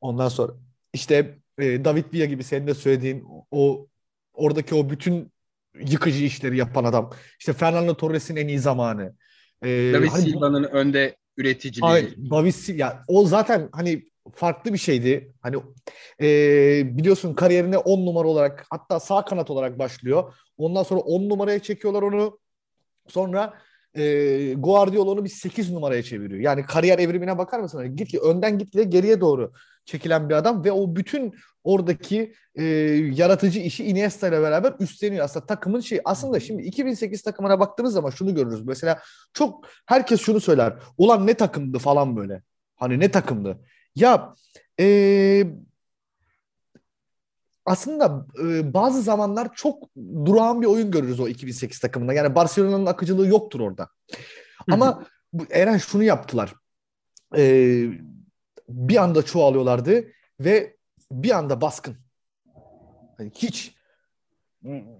Ondan 0.00 0.28
sonra 0.28 0.52
işte 0.92 1.38
e, 1.58 1.84
David 1.84 2.04
Villa 2.12 2.24
gibi 2.24 2.44
senin 2.44 2.66
de 2.66 2.74
söylediğin 2.74 3.24
o 3.50 3.86
oradaki 4.34 4.74
o 4.74 4.90
bütün 4.90 5.32
yıkıcı 5.80 6.24
işleri 6.24 6.56
yapan 6.56 6.84
adam. 6.84 7.10
İşte 7.38 7.52
Fernando 7.52 7.94
Torres'in 7.94 8.36
en 8.36 8.48
iyi 8.48 8.58
zamanı. 8.58 9.14
Ee, 9.62 9.90
David 9.94 10.08
hani, 10.08 10.22
Silva'nın 10.22 10.64
önde 10.64 11.16
üreticiliği. 11.36 11.90
Hayır, 11.90 12.16
David 12.30 12.78
ya 12.78 13.04
o 13.08 13.26
zaten 13.26 13.68
hani 13.72 14.04
farklı 14.34 14.72
bir 14.72 14.78
şeydi. 14.78 15.34
Hani 15.40 15.56
e, 16.20 16.28
biliyorsun 16.98 17.34
kariyerine 17.34 17.78
10 17.78 18.06
numara 18.06 18.28
olarak 18.28 18.66
hatta 18.70 19.00
sağ 19.00 19.24
kanat 19.24 19.50
olarak 19.50 19.78
başlıyor. 19.78 20.34
Ondan 20.56 20.82
sonra 20.82 21.00
10 21.00 21.28
numaraya 21.28 21.58
çekiyorlar 21.58 22.02
onu. 22.02 22.38
Sonra 23.08 23.54
e, 23.94 24.54
Guardiola 24.54 25.10
onu 25.10 25.24
bir 25.24 25.30
8 25.30 25.70
numaraya 25.70 26.02
çeviriyor. 26.02 26.40
Yani 26.40 26.62
kariyer 26.62 26.98
evrimine 26.98 27.38
bakar 27.38 27.60
mısın? 27.60 27.78
Hani 27.78 27.96
git 27.96 28.14
önden 28.14 28.58
git 28.58 28.92
geriye 28.92 29.20
doğru 29.20 29.52
çekilen 29.84 30.28
bir 30.28 30.34
adam 30.34 30.64
ve 30.64 30.72
o 30.72 30.96
bütün 30.96 31.34
oradaki 31.64 32.34
e, 32.54 32.64
yaratıcı 33.14 33.60
işi 33.60 33.84
Iniesta 33.84 34.28
ile 34.28 34.42
beraber 34.42 34.74
üstleniyor. 34.80 35.24
Aslında 35.24 35.46
takımın 35.46 35.80
şey 35.80 36.00
aslında 36.04 36.40
şimdi 36.40 36.62
2008 36.62 37.22
takımına 37.22 37.60
baktığınız 37.60 37.92
zaman 37.92 38.10
şunu 38.10 38.34
görürüz. 38.34 38.66
Mesela 38.66 38.98
çok 39.32 39.66
herkes 39.86 40.20
şunu 40.20 40.40
söyler. 40.40 40.74
Ulan 40.98 41.26
ne 41.26 41.34
takımdı 41.34 41.78
falan 41.78 42.16
böyle. 42.16 42.42
Hani 42.76 43.00
ne 43.00 43.10
takımdı. 43.10 43.58
Ya 43.94 44.34
e, 44.80 45.46
aslında 47.64 48.26
e, 48.42 48.74
bazı 48.74 49.02
zamanlar 49.02 49.54
çok 49.54 49.82
durağan 50.24 50.62
bir 50.62 50.66
oyun 50.66 50.90
görürüz 50.90 51.20
o 51.20 51.28
2008 51.28 51.78
takımında. 51.78 52.12
Yani 52.12 52.34
Barcelona'nın 52.34 52.86
akıcılığı 52.86 53.26
yoktur 53.26 53.60
orada. 53.60 53.88
Ama 54.70 55.04
bu, 55.32 55.44
Eren 55.50 55.76
şunu 55.76 56.02
yaptılar. 56.02 56.54
E, 57.36 57.84
bir 58.68 58.96
anda 58.96 59.22
çoğalıyorlardı 59.22 60.04
ve 60.40 60.76
bir 61.12 61.30
anda 61.30 61.60
baskın. 61.60 61.96
Yani 63.18 63.32
hiç 63.34 63.74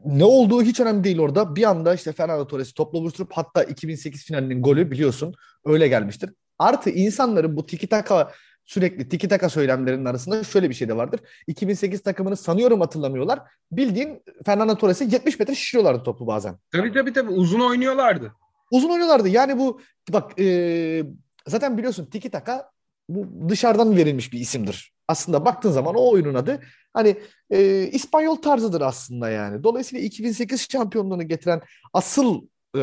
ne 0.04 0.24
olduğu 0.24 0.62
hiç 0.62 0.80
önemli 0.80 1.04
değil 1.04 1.18
orada. 1.18 1.56
Bir 1.56 1.64
anda 1.64 1.94
işte 1.94 2.12
Fernando 2.12 2.46
Torres'i 2.46 2.74
topla 2.74 2.98
buluşturup 2.98 3.32
hatta 3.32 3.64
2008 3.64 4.24
finalinin 4.24 4.62
golü 4.62 4.90
biliyorsun 4.90 5.34
öyle 5.64 5.88
gelmiştir. 5.88 6.30
Artı 6.58 6.90
insanların 6.90 7.56
bu 7.56 7.66
tiki 7.66 7.86
taka 7.86 8.32
sürekli 8.64 9.08
tiki 9.08 9.28
taka 9.28 9.48
söylemlerinin 9.48 10.04
arasında 10.04 10.44
şöyle 10.44 10.70
bir 10.70 10.74
şey 10.74 10.88
de 10.88 10.96
vardır. 10.96 11.20
2008 11.46 12.02
takımını 12.02 12.36
sanıyorum 12.36 12.80
hatırlamıyorlar. 12.80 13.40
Bildiğin 13.72 14.22
Fernando 14.46 14.76
Torres'i 14.76 15.04
70 15.04 15.38
metre 15.38 15.54
şişiriyorlardı 15.54 16.02
topu 16.02 16.26
bazen. 16.26 16.56
Tabii 16.72 16.92
tabii 16.92 17.12
tabii 17.12 17.30
uzun 17.30 17.60
oynuyorlardı. 17.60 18.32
Uzun 18.70 18.88
oynuyorlardı. 18.90 19.28
Yani 19.28 19.58
bu 19.58 19.80
bak 20.12 20.40
e, 20.40 21.04
zaten 21.46 21.78
biliyorsun 21.78 22.06
tiki 22.06 22.30
taka 22.30 22.70
bu 23.08 23.48
dışarıdan 23.48 23.96
verilmiş 23.96 24.32
bir 24.32 24.40
isimdir. 24.40 24.94
Aslında 25.08 25.44
baktığın 25.44 25.70
zaman 25.70 25.94
o 25.94 26.10
oyunun 26.10 26.34
adı 26.34 26.60
hani 26.92 27.16
e, 27.50 27.86
İspanyol 27.92 28.36
tarzıdır 28.36 28.80
aslında 28.80 29.30
yani. 29.30 29.64
Dolayısıyla 29.64 30.04
2008 30.04 30.70
şampiyonluğunu 30.70 31.28
getiren 31.28 31.62
asıl 31.92 32.42
e, 32.76 32.82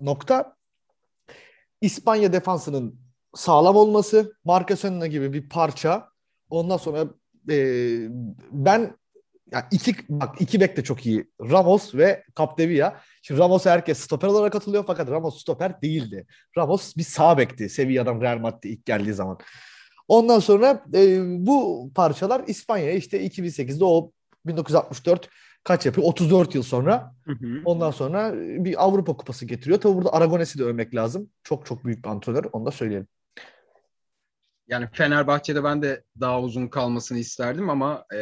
nokta 0.00 0.56
İspanya 1.80 2.32
defansının 2.32 3.02
sağlam 3.34 3.76
olması, 3.76 4.36
Marqueson'la 4.44 5.06
gibi 5.06 5.32
bir 5.32 5.48
parça. 5.48 6.08
Ondan 6.50 6.76
sonra 6.76 7.04
e, 7.50 7.56
ben 8.50 8.96
yani 9.52 9.64
iki 9.70 9.94
bak 10.08 10.40
iki 10.40 10.60
bek 10.60 10.76
de 10.76 10.84
çok 10.84 11.06
iyi. 11.06 11.30
Ramos 11.40 11.94
ve 11.94 12.24
Capdevilla. 12.38 13.00
Şimdi 13.22 13.40
Ramos'a 13.40 13.70
herkes 13.70 13.98
stoper 13.98 14.28
olarak 14.28 14.52
katılıyor 14.52 14.84
fakat 14.86 15.10
Ramos 15.10 15.40
stoper 15.40 15.82
değildi. 15.82 16.26
Ramos 16.58 16.96
bir 16.96 17.02
sağ 17.02 17.38
bekti 17.38 17.68
Sevilla'dan 17.68 18.20
Real 18.20 18.38
Madrid'e 18.38 18.68
ilk 18.68 18.86
geldiği 18.86 19.12
zaman. 19.12 19.38
Ondan 20.08 20.38
sonra 20.38 20.84
e, 20.94 21.20
bu 21.46 21.90
parçalar 21.94 22.44
İspanya'ya 22.46 22.92
işte 22.92 23.26
2008'de 23.26 23.84
o 23.84 24.12
1964 24.46 25.28
kaç 25.64 25.86
yapıyor? 25.86 26.06
34 26.06 26.54
yıl 26.54 26.62
sonra. 26.62 27.14
Hı 27.24 27.32
hı. 27.32 27.62
Ondan 27.64 27.90
sonra 27.90 28.32
bir 28.34 28.84
Avrupa 28.84 29.16
Kupası 29.16 29.46
getiriyor. 29.46 29.80
Tabi 29.80 29.94
burada 29.94 30.12
Aragones'i 30.12 30.58
de 30.58 30.64
övmek 30.64 30.94
lazım. 30.94 31.30
Çok 31.42 31.66
çok 31.66 31.84
büyük 31.84 32.04
bir 32.04 32.10
antrenör. 32.10 32.44
Onu 32.52 32.66
da 32.66 32.70
söyleyelim. 32.70 33.06
Yani 34.72 34.88
Fenerbahçe'de 34.92 35.64
ben 35.64 35.82
de 35.82 36.04
daha 36.20 36.40
uzun 36.40 36.68
kalmasını 36.68 37.18
isterdim 37.18 37.70
ama 37.70 38.04
e, 38.14 38.18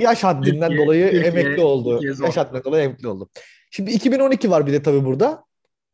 yaş 0.00 0.24
haddinden 0.24 0.68
Türkiye, 0.68 0.86
dolayı 0.86 1.10
Türkiye, 1.10 1.24
emekli 1.24 1.62
oldu. 1.62 2.00
Türkiye 2.00 2.26
yaş 2.26 2.36
haddinden 2.36 2.64
dolayı 2.64 2.84
emekli 2.84 3.08
oldu. 3.08 3.28
Şimdi 3.70 3.90
2012 3.90 4.50
var 4.50 4.66
bir 4.66 4.72
de 4.72 4.82
tabii 4.82 5.04
burada. 5.04 5.44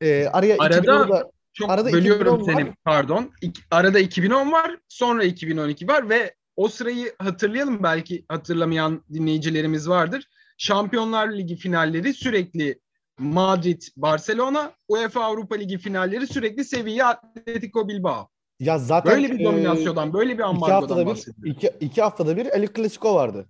E, 0.01 0.27
araya 0.27 0.57
Arada 0.59 1.31
çok 1.53 1.71
arada 1.71 1.93
bölüyorum 1.93 2.45
seni 2.45 2.67
var. 2.69 2.75
pardon. 2.85 3.31
İki, 3.43 3.63
arada 3.71 3.99
2010 3.99 4.53
var, 4.53 4.79
sonra 4.89 5.25
2012 5.25 5.89
var 5.89 6.09
ve 6.09 6.35
o 6.57 6.69
sırayı 6.69 7.15
hatırlayalım 7.19 7.83
belki 7.83 8.25
hatırlamayan 8.29 9.05
dinleyicilerimiz 9.13 9.89
vardır. 9.89 10.27
Şampiyonlar 10.59 11.33
Ligi 11.33 11.57
finalleri 11.57 12.15
sürekli 12.15 12.81
Madrid, 13.19 13.83
Barcelona, 13.97 14.73
UEFA 14.89 15.25
Avrupa 15.25 15.55
Ligi 15.55 15.79
finalleri 15.79 16.27
sürekli 16.27 16.65
Sevilla, 16.65 17.09
Atletico 17.09 17.89
Bilbao. 17.89 18.29
Ya 18.61 18.79
zaten 18.79 19.13
böyle 19.13 19.31
bir 19.31 19.45
dominasyondan, 19.45 20.11
e, 20.11 20.13
böyle 20.13 20.39
bir 20.39 20.43
ambargodan 20.43 21.07
bahsediyoruz. 21.07 21.27
Iki, 21.45 21.71
iki 21.81 22.03
haftada 22.03 22.37
bir 22.37 22.47
El 22.47 22.69
Clasico 22.77 23.15
vardı. 23.15 23.47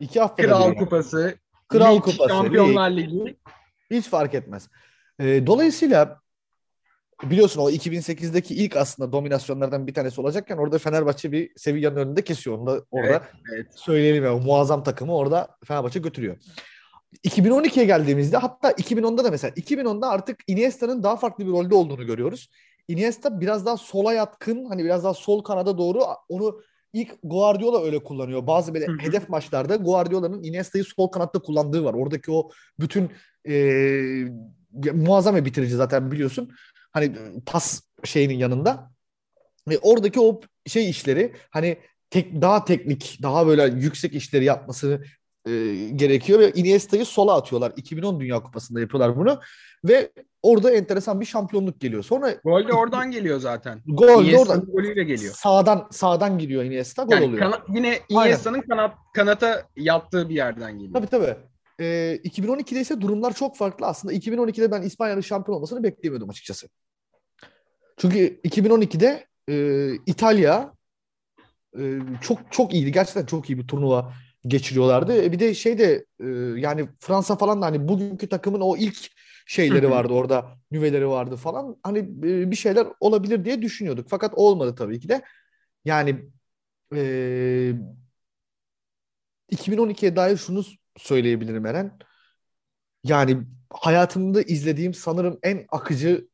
İki 0.00 0.20
haftada 0.20 0.46
Kral 0.46 0.72
bir. 0.72 0.76
Kupası, 0.76 1.38
Kral 1.68 1.96
Lig, 1.96 2.02
Kupası, 2.02 2.28
Şampiyonlar 2.28 2.90
Ligi. 2.90 3.36
Hiç 3.90 4.08
fark 4.08 4.34
etmez. 4.34 4.68
E, 5.18 5.46
dolayısıyla 5.46 6.20
biliyorsun 7.22 7.60
o 7.60 7.70
2008'deki 7.70 8.54
ilk 8.54 8.76
aslında 8.76 9.12
dominasyonlardan 9.12 9.86
bir 9.86 9.94
tanesi 9.94 10.20
olacakken 10.20 10.56
orada 10.56 10.78
Fenerbahçe 10.78 11.32
bir 11.32 11.50
Sevilla'nın 11.56 11.96
önünde 11.96 12.24
kesiyor. 12.24 12.58
Onu 12.58 12.66
da 12.66 12.84
orada 12.90 13.08
evet, 13.08 13.22
evet. 13.54 13.66
söyleyelim 13.74 14.24
ya. 14.24 14.36
muazzam 14.36 14.84
takımı 14.84 15.16
orada 15.16 15.48
Fenerbahçe 15.64 15.98
götürüyor. 15.98 16.36
2012'ye 17.24 17.84
geldiğimizde 17.84 18.36
hatta 18.36 18.70
2010'da 18.70 19.24
da 19.24 19.30
mesela 19.30 19.54
2010'da 19.54 20.08
artık 20.08 20.40
Iniesta'nın 20.46 21.02
daha 21.02 21.16
farklı 21.16 21.46
bir 21.46 21.50
rolde 21.50 21.74
olduğunu 21.74 22.06
görüyoruz. 22.06 22.48
Iniesta 22.88 23.40
biraz 23.40 23.66
daha 23.66 23.76
sola 23.76 24.12
yatkın 24.12 24.64
hani 24.64 24.84
biraz 24.84 25.04
daha 25.04 25.14
sol 25.14 25.42
kanada 25.42 25.78
doğru 25.78 26.02
onu 26.28 26.60
ilk 26.92 27.18
Guardiola 27.22 27.84
öyle 27.84 28.04
kullanıyor. 28.04 28.46
Bazı 28.46 28.74
böyle 28.74 28.86
Hı-hı. 28.86 28.98
hedef 28.98 29.28
maçlarda 29.28 29.76
Guardiola'nın 29.76 30.42
Iniesta'yı 30.42 30.84
sol 30.84 31.08
kanatta 31.08 31.38
kullandığı 31.38 31.84
var. 31.84 31.94
Oradaki 31.94 32.32
o 32.32 32.50
bütün 32.80 33.10
e, 33.48 34.24
muazzam 34.92 35.36
bir 35.36 35.44
bitirici 35.44 35.76
zaten 35.76 36.10
biliyorsun. 36.10 36.50
Hani 36.92 37.12
pas 37.46 37.80
şeyinin 38.04 38.38
yanında. 38.38 38.90
Ve 39.68 39.78
oradaki 39.78 40.20
o 40.20 40.40
şey 40.66 40.90
işleri 40.90 41.32
hani 41.50 41.78
tek 42.10 42.42
daha 42.42 42.64
teknik, 42.64 43.18
daha 43.22 43.46
böyle 43.46 43.80
yüksek 43.80 44.14
işleri 44.14 44.44
yapması 44.44 45.04
e, 45.46 45.52
gerekiyor 45.94 46.38
ve 46.38 46.52
Iniesta'yı 46.52 47.06
sola 47.06 47.36
atıyorlar. 47.36 47.72
2010 47.76 48.20
Dünya 48.20 48.42
Kupası'nda 48.42 48.80
yapıyorlar 48.80 49.16
bunu 49.16 49.40
ve 49.84 50.12
orada 50.42 50.70
enteresan 50.70 51.20
bir 51.20 51.26
şampiyonluk 51.26 51.80
geliyor. 51.80 52.02
Sonra 52.02 52.30
gol 52.44 52.68
de 52.68 52.72
oradan 52.72 53.10
geliyor 53.10 53.40
zaten. 53.40 53.82
Gol 53.86 54.30
de 54.30 54.38
oradan. 54.38 54.60
golüyle 54.60 55.04
geliyor. 55.04 55.34
Sağdan 55.34 55.88
sağdan 55.90 56.38
giriyor 56.38 56.64
Iniesta 56.64 57.02
gol 57.02 57.12
yani 57.12 57.24
oluyor. 57.24 57.38
Kana, 57.38 57.62
yine 57.68 57.98
Iniesta'nın 58.08 58.60
kanat 58.60 58.94
kanata 59.14 59.66
yattığı 59.76 60.28
bir 60.28 60.34
yerden 60.34 60.72
geliyor. 60.72 60.94
Tabii 60.94 61.06
tabii. 61.06 61.36
Ee, 61.80 62.20
2012'de 62.24 62.80
ise 62.80 63.00
durumlar 63.00 63.34
çok 63.34 63.56
farklı. 63.56 63.86
Aslında 63.86 64.14
2012'de 64.14 64.70
ben 64.70 64.82
İspanya'nın 64.82 65.20
şampiyon 65.20 65.56
olmasını 65.56 65.82
beklemiyordum 65.82 66.30
açıkçası. 66.30 66.68
Çünkü 67.96 68.40
2012'de 68.44 69.26
e, 69.48 69.94
İtalya 70.06 70.72
e, 71.78 71.98
çok 72.20 72.38
çok 72.50 72.74
iyiydi. 72.74 72.92
Gerçekten 72.92 73.26
çok 73.26 73.50
iyi 73.50 73.58
bir 73.58 73.66
turnuva 73.66 74.12
geçiriyorlardı. 74.46 75.22
E, 75.22 75.32
bir 75.32 75.38
de 75.38 75.54
şey 75.54 75.78
de 75.78 76.06
e, 76.20 76.26
yani 76.60 76.88
Fransa 77.00 77.36
falan 77.36 77.62
da 77.62 77.66
hani 77.66 77.88
bugünkü 77.88 78.28
takımın 78.28 78.60
o 78.60 78.76
ilk 78.76 79.10
şeyleri 79.46 79.90
vardı 79.90 80.12
orada 80.12 80.58
nüveleri 80.70 81.08
vardı 81.08 81.36
falan. 81.36 81.76
Hani 81.82 81.98
e, 81.98 82.50
bir 82.50 82.56
şeyler 82.56 82.86
olabilir 83.00 83.44
diye 83.44 83.62
düşünüyorduk. 83.62 84.06
Fakat 84.10 84.34
olmadı 84.34 84.74
tabii 84.74 85.00
ki 85.00 85.08
de. 85.08 85.22
Yani 85.84 86.24
e, 86.94 87.72
2012'ye 89.52 90.16
dair 90.16 90.36
şunu 90.36 90.64
söyleyebilirim 90.96 91.66
Eren. 91.66 91.98
Yani 93.04 93.42
hayatımda 93.70 94.42
izlediğim 94.42 94.94
sanırım 94.94 95.38
en 95.42 95.66
akıcı 95.68 96.28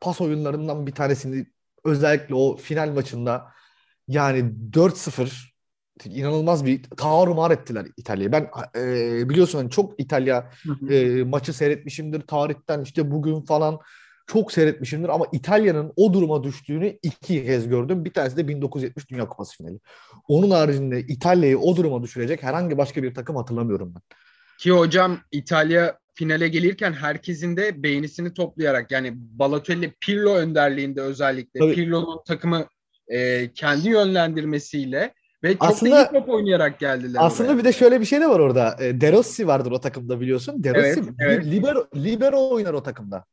pas 0.00 0.20
oyunlarından 0.20 0.86
bir 0.86 0.92
tanesini 0.92 1.46
özellikle 1.84 2.34
o 2.34 2.56
final 2.56 2.88
maçında 2.88 3.52
yani 4.08 4.52
4-0 4.72 5.53
inanılmaz 6.04 6.64
bir 6.64 6.82
tarumar 6.82 7.50
ettiler 7.50 7.86
İtalya'yı. 7.96 8.32
Ben 8.32 8.50
e, 8.76 9.28
biliyorsun 9.28 9.58
hani 9.58 9.70
çok 9.70 10.00
İtalya 10.00 10.50
e, 10.90 11.24
maçı 11.24 11.52
seyretmişimdir 11.52 12.20
tarihten 12.20 12.80
işte 12.80 13.10
bugün 13.10 13.40
falan 13.40 13.80
çok 14.26 14.52
seyretmişimdir 14.52 15.08
ama 15.08 15.26
İtalya'nın 15.32 15.92
o 15.96 16.12
duruma 16.12 16.44
düştüğünü 16.44 16.98
iki 17.02 17.44
kez 17.44 17.68
gördüm. 17.68 18.04
Bir 18.04 18.12
tanesi 18.12 18.36
de 18.36 18.48
1970 18.48 19.10
Dünya 19.10 19.28
Kupası 19.28 19.56
finali. 19.56 19.78
Onun 20.28 20.50
haricinde 20.50 21.00
İtalya'yı 21.00 21.58
o 21.58 21.76
duruma 21.76 22.02
düşürecek 22.02 22.42
herhangi 22.42 22.78
başka 22.78 23.02
bir 23.02 23.14
takım 23.14 23.36
hatırlamıyorum 23.36 23.94
ben. 23.94 24.02
Ki 24.58 24.70
hocam 24.70 25.18
İtalya 25.32 25.98
finale 26.14 26.48
gelirken 26.48 26.92
herkesin 26.92 27.56
de 27.56 27.82
beğenisini 27.82 28.34
toplayarak 28.34 28.90
yani 28.90 29.12
Balotelli 29.14 29.94
Pirlo 30.00 30.34
önderliğinde 30.34 31.00
özellikle 31.00 31.60
Tabii. 31.60 31.74
Pirlo'nun 31.74 32.20
takımı 32.26 32.66
e, 33.08 33.50
kendi 33.52 33.88
yönlendirmesiyle 33.88 35.14
ve 35.44 35.56
aslında, 35.60 35.96
da 35.96 36.04
iyi 36.04 36.20
top 36.20 36.28
oynayarak 36.28 36.78
geldiler. 36.78 37.20
Aslında 37.22 37.50
oraya. 37.50 37.58
bir 37.58 37.64
de 37.64 37.72
şöyle 37.72 38.00
bir 38.00 38.04
şey 38.04 38.20
de 38.20 38.28
var 38.28 38.40
orada. 38.40 38.76
E, 38.80 39.00
De 39.00 39.12
Rossi 39.12 39.46
vardır 39.46 39.70
o 39.70 39.80
takımda 39.80 40.20
biliyorsun. 40.20 40.64
De 40.64 40.74
Rossi 40.74 41.00
evet, 41.00 41.14
evet. 41.18 41.46
libero, 41.46 41.86
libero 41.96 42.50
oynar 42.50 42.72
o 42.72 42.82
takımda. 42.82 43.24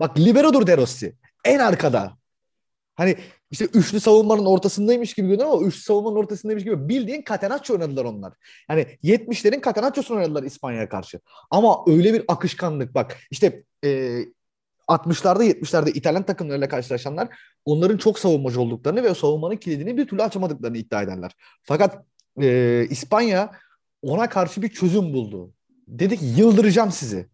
Bak 0.00 0.18
liberodur 0.18 0.66
De 0.66 0.76
Rossi. 0.76 1.14
En 1.44 1.58
arkada. 1.58 2.16
Hani 2.94 3.16
işte 3.50 3.64
üçlü 3.64 4.00
savunmanın 4.00 4.44
ortasındaymış 4.44 5.14
gibi 5.14 5.28
görünüyor 5.28 5.50
ama 5.50 5.66
üçlü 5.66 5.80
savunmanın 5.80 6.16
ortasındaymış 6.16 6.64
gibi 6.64 6.88
bildiğin 6.88 7.24
Catenaccio 7.28 7.74
oynadılar 7.76 8.04
onlar. 8.04 8.32
Yani 8.70 8.86
70'lerin 9.04 9.64
Catenaccio'sunu 9.64 10.18
oynadılar 10.18 10.42
İspanya'ya 10.42 10.88
karşı. 10.88 11.20
Ama 11.50 11.84
öyle 11.86 12.14
bir 12.14 12.24
akışkanlık 12.28 12.94
bak 12.94 13.16
işte 13.30 13.64
e, 13.84 14.18
60'larda 14.88 15.44
70'lerde 15.44 15.90
İtalyan 15.90 16.26
takımlarıyla 16.26 16.68
karşılaşanlar 16.68 17.28
onların 17.64 17.96
çok 17.96 18.18
savunmacı 18.18 18.60
olduklarını 18.60 19.02
ve 19.02 19.14
savunmanın 19.14 19.56
kilidini 19.56 19.96
bir 19.96 20.06
türlü 20.06 20.22
açamadıklarını 20.22 20.76
iddia 20.76 21.02
ederler. 21.02 21.32
Fakat 21.62 22.04
e, 22.42 22.86
İspanya 22.90 23.52
ona 24.02 24.28
karşı 24.28 24.62
bir 24.62 24.68
çözüm 24.68 25.12
buldu. 25.12 25.52
Dedi 25.88 26.16
ki 26.16 26.24
yıldıracağım 26.24 26.90
sizi. 26.90 27.26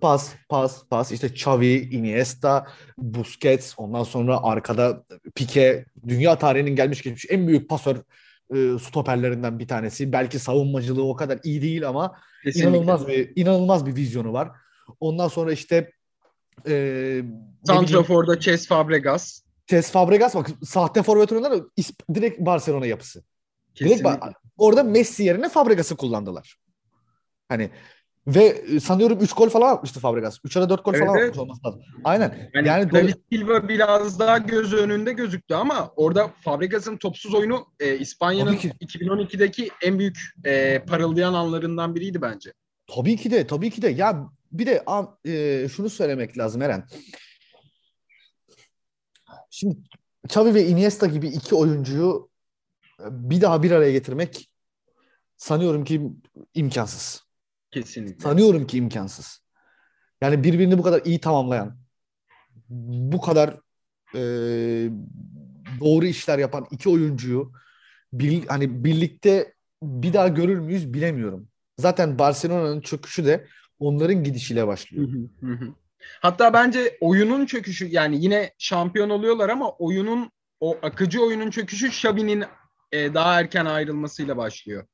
Pas, 0.00 0.32
pas, 0.48 0.82
pas. 0.90 1.12
İşte 1.12 1.26
Xavi, 1.26 1.88
Iniesta, 1.92 2.66
Busquets, 2.98 3.74
ondan 3.76 4.02
sonra 4.02 4.42
arkada 4.42 5.04
Pique, 5.34 5.84
dünya 6.08 6.38
tarihinin 6.38 6.76
gelmiş 6.76 7.02
geçmiş 7.02 7.26
en 7.28 7.48
büyük 7.48 7.68
pasör 7.68 7.96
e, 8.54 8.78
stoperlerinden 8.78 9.58
bir 9.58 9.68
tanesi. 9.68 10.12
Belki 10.12 10.38
savunmacılığı 10.38 11.08
o 11.08 11.16
kadar 11.16 11.38
iyi 11.44 11.62
değil 11.62 11.88
ama 11.88 12.16
Kesinlikle. 12.44 12.70
inanılmaz 12.70 13.08
bir 13.08 13.32
inanılmaz 13.36 13.86
bir 13.86 13.96
vizyonu 13.96 14.32
var. 14.32 14.50
Ondan 15.00 15.28
sonra 15.28 15.52
işte 15.52 15.90
e, 16.66 17.24
Santrafor'da 17.64 18.40
Ces 18.40 18.66
Fabregas. 18.66 19.42
Ces 19.66 19.90
Fabregas 19.90 20.34
bak 20.34 20.50
sahte 20.64 21.02
forvet 21.02 21.32
oynadılar 21.32 21.62
direkt 22.14 22.40
Barcelona 22.40 22.86
yapısı. 22.86 23.22
Direkt 23.80 24.06
orada 24.58 24.82
Messi 24.82 25.22
yerine 25.22 25.48
Fabregas'ı 25.48 25.96
kullandılar. 25.96 26.56
Hani 27.48 27.70
ve 28.26 28.44
e, 28.44 28.80
sanıyorum 28.80 29.18
3 29.20 29.32
gol 29.32 29.48
falan 29.48 29.74
atmıştı 29.74 30.00
Fabregas. 30.00 30.38
3 30.44 30.56
ya 30.56 30.62
da 30.62 30.68
4 30.68 30.84
gol 30.84 30.94
evet, 30.94 31.06
falan 31.06 31.18
evet. 31.18 31.38
olması 31.38 31.66
lazım. 31.66 31.82
Aynen. 32.04 32.50
Yani, 32.54 32.68
yani 32.68 32.92
David 32.92 33.14
Silva 33.32 33.68
biraz 33.68 34.18
daha 34.18 34.38
göz 34.38 34.72
önünde 34.72 35.12
gözüktü 35.12 35.54
ama 35.54 35.92
orada 35.96 36.30
Fabregas'ın 36.40 36.96
topsuz 36.96 37.34
oyunu 37.34 37.66
e, 37.80 37.98
İspanya'nın 37.98 38.54
2012'deki 38.54 39.70
en 39.82 39.98
büyük 39.98 40.18
e, 40.44 40.78
parıldayan 40.78 41.34
anlarından 41.34 41.94
biriydi 41.94 42.22
bence. 42.22 42.52
Tabii 42.96 43.16
ki 43.16 43.30
de, 43.30 43.46
tabii 43.46 43.70
ki 43.70 43.82
de. 43.82 43.88
Ya 43.88 44.30
bir 44.54 44.66
de 44.66 44.84
e, 45.26 45.68
şunu 45.68 45.90
söylemek 45.90 46.38
lazım 46.38 46.62
Eren. 46.62 46.86
Şimdi 49.50 49.76
Xavi 50.24 50.54
ve 50.54 50.66
Iniesta 50.66 51.06
gibi 51.06 51.28
iki 51.28 51.54
oyuncuyu 51.54 52.30
e, 53.00 53.04
bir 53.10 53.40
daha 53.40 53.62
bir 53.62 53.70
araya 53.70 53.92
getirmek 53.92 54.50
sanıyorum 55.36 55.84
ki 55.84 56.10
imkansız. 56.54 57.24
Kesinlikle. 57.70 58.22
Sanıyorum 58.22 58.66
ki 58.66 58.78
imkansız. 58.78 59.40
Yani 60.20 60.44
birbirini 60.44 60.78
bu 60.78 60.82
kadar 60.82 61.02
iyi 61.04 61.20
tamamlayan, 61.20 61.78
bu 62.68 63.20
kadar 63.20 63.60
e, 64.14 64.20
doğru 65.80 66.06
işler 66.06 66.38
yapan 66.38 66.66
iki 66.70 66.88
oyuncuyu 66.88 67.52
bir, 68.12 68.46
hani 68.46 68.84
birlikte 68.84 69.54
bir 69.82 70.12
daha 70.12 70.28
görür 70.28 70.58
müyüz 70.58 70.94
bilemiyorum. 70.94 71.48
Zaten 71.78 72.18
Barcelona'nın 72.18 72.80
çöküşü 72.80 73.24
de 73.24 73.46
onların 73.78 74.24
gidişiyle 74.24 74.66
başlıyor. 74.66 75.08
Hatta 76.20 76.52
bence 76.52 76.98
oyunun 77.00 77.46
çöküşü 77.46 77.86
yani 77.86 78.24
yine 78.24 78.52
şampiyon 78.58 79.10
oluyorlar 79.10 79.48
ama 79.48 79.70
oyunun 79.70 80.30
o 80.60 80.78
akıcı 80.82 81.22
oyunun 81.22 81.50
çöküşü 81.50 81.86
Xavi'nin 81.86 82.44
e, 82.92 83.14
daha 83.14 83.40
erken 83.40 83.64
ayrılmasıyla 83.64 84.36
başlıyor. 84.36 84.86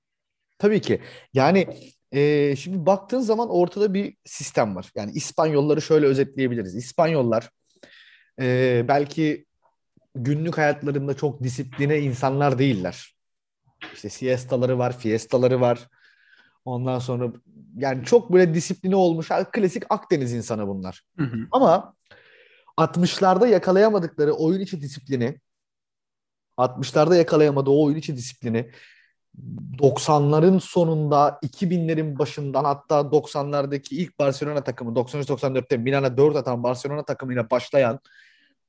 Tabii 0.59 0.81
ki. 0.81 1.01
Yani 1.35 1.67
e, 2.13 2.57
şimdi 2.57 2.87
baktığın 2.87 3.21
zaman 3.21 3.51
ortada 3.51 3.95
bir 3.95 4.17
sistem 4.25 4.77
var. 4.77 4.91
Yani 4.95 5.13
İspanyolları 5.13 5.83
şöyle 5.83 6.07
özetleyebiliriz. 6.07 6.75
İspanyollar 6.75 7.51
e, 8.41 8.85
belki 8.89 9.47
günlük 10.15 10.59
hayatlarında 10.59 11.17
çok 11.17 11.43
disipline 11.43 11.99
insanlar 11.99 12.59
değiller. 12.59 13.15
İşte 13.95 14.09
siestaları 14.09 14.79
var, 14.79 14.99
fiestaları 14.99 15.61
var. 15.61 15.89
Ondan 16.65 16.99
sonra 16.99 17.33
yani 17.77 18.05
çok 18.05 18.33
böyle 18.33 18.55
disipline 18.55 18.97
olmuş 18.97 19.29
klasik 19.53 19.83
Akdeniz 19.91 20.33
insanı 20.33 20.69
bunlar. 20.69 21.03
Hı 21.19 21.25
hı. 21.25 21.47
Ama 21.51 21.95
60'larda 22.77 23.49
yakalayamadıkları 23.49 24.33
oyun 24.33 24.61
içi 24.61 24.81
disiplini 24.81 25.41
60'larda 26.59 27.17
yakalayamadığı 27.17 27.71
o 27.71 27.85
oyun 27.85 27.97
içi 27.97 28.17
disiplini 28.17 28.71
90'ların 29.79 30.61
sonunda 30.61 31.39
2000'lerin 31.43 32.19
başından 32.19 32.65
hatta 32.65 33.01
90'lardaki 33.01 33.95
ilk 33.95 34.19
Barcelona 34.19 34.65
takımı 34.65 34.99
93-94'te 34.99 35.77
Milan'a 35.77 36.17
4 36.17 36.37
atan 36.37 36.63
Barcelona 36.63 37.05
takımıyla 37.05 37.51
başlayan 37.51 38.01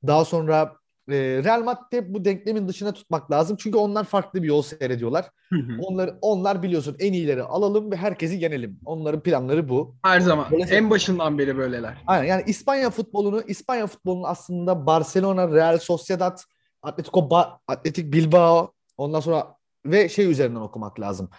daha 0.06 0.24
sonra 0.24 0.76
e, 1.08 1.14
Real 1.44 1.62
Madrid 1.62 2.04
bu 2.08 2.24
denklemin 2.24 2.68
dışına 2.68 2.92
tutmak 2.92 3.30
lazım. 3.30 3.56
Çünkü 3.60 3.78
onlar 3.78 4.04
farklı 4.04 4.42
bir 4.42 4.48
yol 4.48 4.62
seyrediyorlar. 4.62 5.30
Hı 5.48 5.56
hı. 5.56 5.78
Onlar 5.80 6.10
onlar 6.20 6.62
biliyorsun 6.62 6.96
en 6.98 7.12
iyileri 7.12 7.42
alalım 7.42 7.90
ve 7.90 7.96
herkesi 7.96 8.36
yenelim. 8.36 8.80
Onların 8.84 9.20
planları 9.20 9.68
bu. 9.68 9.94
Her 10.02 10.20
zaman. 10.20 10.46
Dolayısıyla, 10.50 10.78
en 10.78 10.90
başından 10.90 11.38
beri 11.38 11.56
böyleler. 11.56 11.94
Aynen 12.06 12.24
yani 12.24 12.42
İspanya 12.46 12.90
futbolunu 12.90 13.42
İspanya 13.42 13.86
futbolunun 13.86 14.24
aslında 14.28 14.86
Barcelona, 14.86 15.50
Real 15.50 15.78
Sociedad, 15.78 16.38
Atletico 16.82 17.20
ba- 17.20 17.58
Atletik 17.68 18.12
Bilbao 18.12 18.72
ondan 18.96 19.20
sonra 19.20 19.56
ve 19.86 20.08
şey 20.08 20.30
üzerinden 20.30 20.60
okumak 20.60 21.00
lazım. 21.00 21.30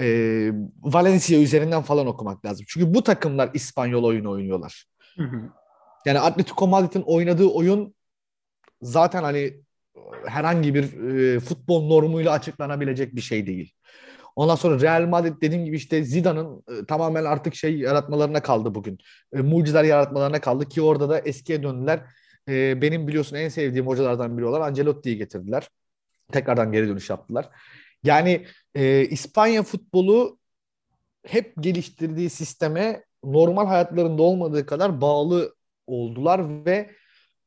Ee, 0.00 0.52
Valencia 0.82 1.38
üzerinden 1.38 1.82
falan 1.82 2.06
okumak 2.06 2.44
lazım. 2.44 2.66
Çünkü 2.68 2.94
bu 2.94 3.02
takımlar 3.02 3.50
İspanyol 3.54 4.04
oyunu 4.04 4.30
oynuyorlar. 4.30 4.84
Hı 5.16 5.22
hı. 5.22 5.40
Yani 6.06 6.20
Atletico 6.20 6.66
Madrid'in 6.66 7.02
oynadığı 7.02 7.46
oyun 7.46 7.95
zaten 8.86 9.22
hani 9.22 9.60
herhangi 10.26 10.74
bir 10.74 10.84
e, 11.36 11.40
futbol 11.40 11.86
normuyla 11.86 12.32
açıklanabilecek 12.32 13.16
bir 13.16 13.20
şey 13.20 13.46
değil. 13.46 13.72
Ondan 14.36 14.54
sonra 14.54 14.80
Real 14.80 15.06
Madrid 15.08 15.42
dediğim 15.42 15.64
gibi 15.64 15.76
işte 15.76 16.04
Zidane'ın 16.04 16.62
e, 16.68 16.86
tamamen 16.86 17.24
artık 17.24 17.54
şey 17.54 17.78
yaratmalarına 17.78 18.42
kaldı 18.42 18.74
bugün. 18.74 18.98
E, 19.32 19.40
mucizeler 19.40 19.84
yaratmalarına 19.84 20.40
kaldı 20.40 20.68
ki 20.68 20.82
orada 20.82 21.08
da 21.08 21.18
eskiye 21.18 21.62
döndüler. 21.62 22.00
E, 22.48 22.82
benim 22.82 23.08
biliyorsun 23.08 23.36
en 23.36 23.48
sevdiğim 23.48 23.86
hocalardan 23.86 24.38
biri 24.38 24.46
olan 24.46 24.60
Ancelotti'yi 24.60 25.16
getirdiler. 25.16 25.68
Tekrardan 26.32 26.72
geri 26.72 26.88
dönüş 26.88 27.10
yaptılar. 27.10 27.48
Yani 28.04 28.46
e, 28.74 29.04
İspanya 29.04 29.62
futbolu 29.62 30.38
hep 31.26 31.54
geliştirdiği 31.60 32.30
sisteme 32.30 33.04
normal 33.24 33.66
hayatlarında 33.66 34.22
olmadığı 34.22 34.66
kadar 34.66 35.00
bağlı 35.00 35.54
oldular 35.86 36.64
ve 36.66 36.90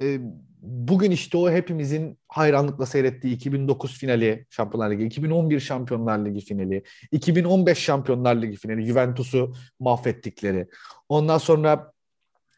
e, 0.02 0.20
bugün 0.62 1.12
işte 1.12 1.38
o 1.38 1.52
hepimizin 1.52 2.20
hayranlıkla 2.28 2.86
seyrettiği 2.86 3.36
2009 3.36 3.98
finali 3.98 4.46
Şampiyonlar 4.50 4.92
Ligi, 4.92 5.06
2011 5.06 5.60
Şampiyonlar 5.60 6.26
Ligi 6.26 6.46
finali, 6.46 6.84
2015 7.12 7.78
Şampiyonlar 7.78 8.36
Ligi 8.36 8.58
finali, 8.58 8.86
Juventus'u 8.86 9.54
mahvettikleri. 9.80 10.68
Ondan 11.10 11.38
sonra 11.38 11.92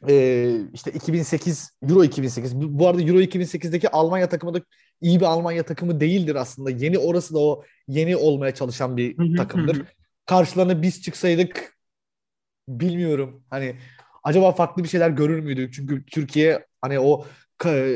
e, 0.10 0.56
işte 0.74 0.92
2008 0.92 1.72
Euro 1.90 2.04
2008 2.04 2.56
bu 2.56 2.88
arada 2.88 3.02
Euro 3.02 3.22
2008'deki 3.22 3.90
Almanya 3.90 4.30
takımı 4.30 4.54
da 4.54 4.62
iyi 5.02 5.20
bir 5.20 5.26
Almanya 5.26 5.64
takımı 5.64 6.00
değildir 6.00 6.36
aslında. 6.36 6.70
Yeni 6.70 6.98
orası 6.98 7.34
da 7.34 7.40
o 7.40 7.64
yeni 7.88 8.16
olmaya 8.16 8.54
çalışan 8.54 8.98
bir 8.98 9.38
takımdır. 9.38 9.82
Karşılarına 10.26 10.82
biz 10.82 11.02
çıksaydık 11.02 11.78
bilmiyorum. 12.68 13.44
Hani 13.50 13.76
acaba 14.24 14.52
farklı 14.52 14.84
bir 14.84 14.90
şeyler 14.90 15.10
görür 15.10 15.40
müydük? 15.40 15.74
Çünkü 15.74 16.06
Türkiye 16.06 16.66
hani 16.82 17.00
o 17.00 17.26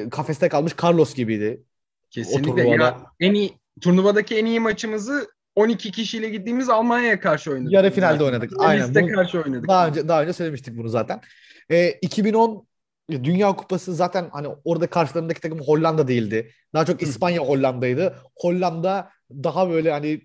kafeste 0.10 0.50
kalmış 0.50 0.74
Carlos 0.84 1.16
gibiydi. 1.16 1.64
Kesinlikle. 2.10 2.70
Ya, 2.70 3.02
en 3.20 3.34
iyi 3.34 3.54
turnuvadaki 3.82 4.38
en 4.38 4.46
iyi 4.46 4.60
maçımızı 4.60 5.28
12 5.56 5.92
kişiyle 5.92 6.30
gittiğimiz 6.30 6.70
Almanya'ya 6.70 7.20
karşı 7.20 7.52
oynadık. 7.52 7.72
Yarı 7.74 7.92
finalde 7.92 8.24
oynadık. 8.24 8.52
Aynen. 8.58 8.96
Bunu, 8.96 9.16
karşı 9.16 9.42
oynadık. 9.42 9.68
Daha 9.68 9.88
önce 9.88 10.08
daha 10.08 10.22
önce 10.22 10.34
söylemiştik 10.34 10.78
bunu 10.78 10.90
zaten. 10.90 11.22
E, 11.72 11.92
2010 11.92 12.68
Dünya 13.12 13.56
Kupası 13.56 13.96
zaten 13.96 14.30
hani 14.32 14.48
orada 14.64 14.88
karşılarındaki 14.88 15.42
takım 15.42 15.60
Hollanda 15.60 16.08
değildi. 16.08 16.52
Daha 16.74 16.86
çok 16.86 17.02
İspanya 17.02 17.42
Hollanda'ydı. 17.42 18.16
Hollanda 18.36 19.10
daha 19.32 19.70
böyle 19.70 19.92
hani 19.92 20.22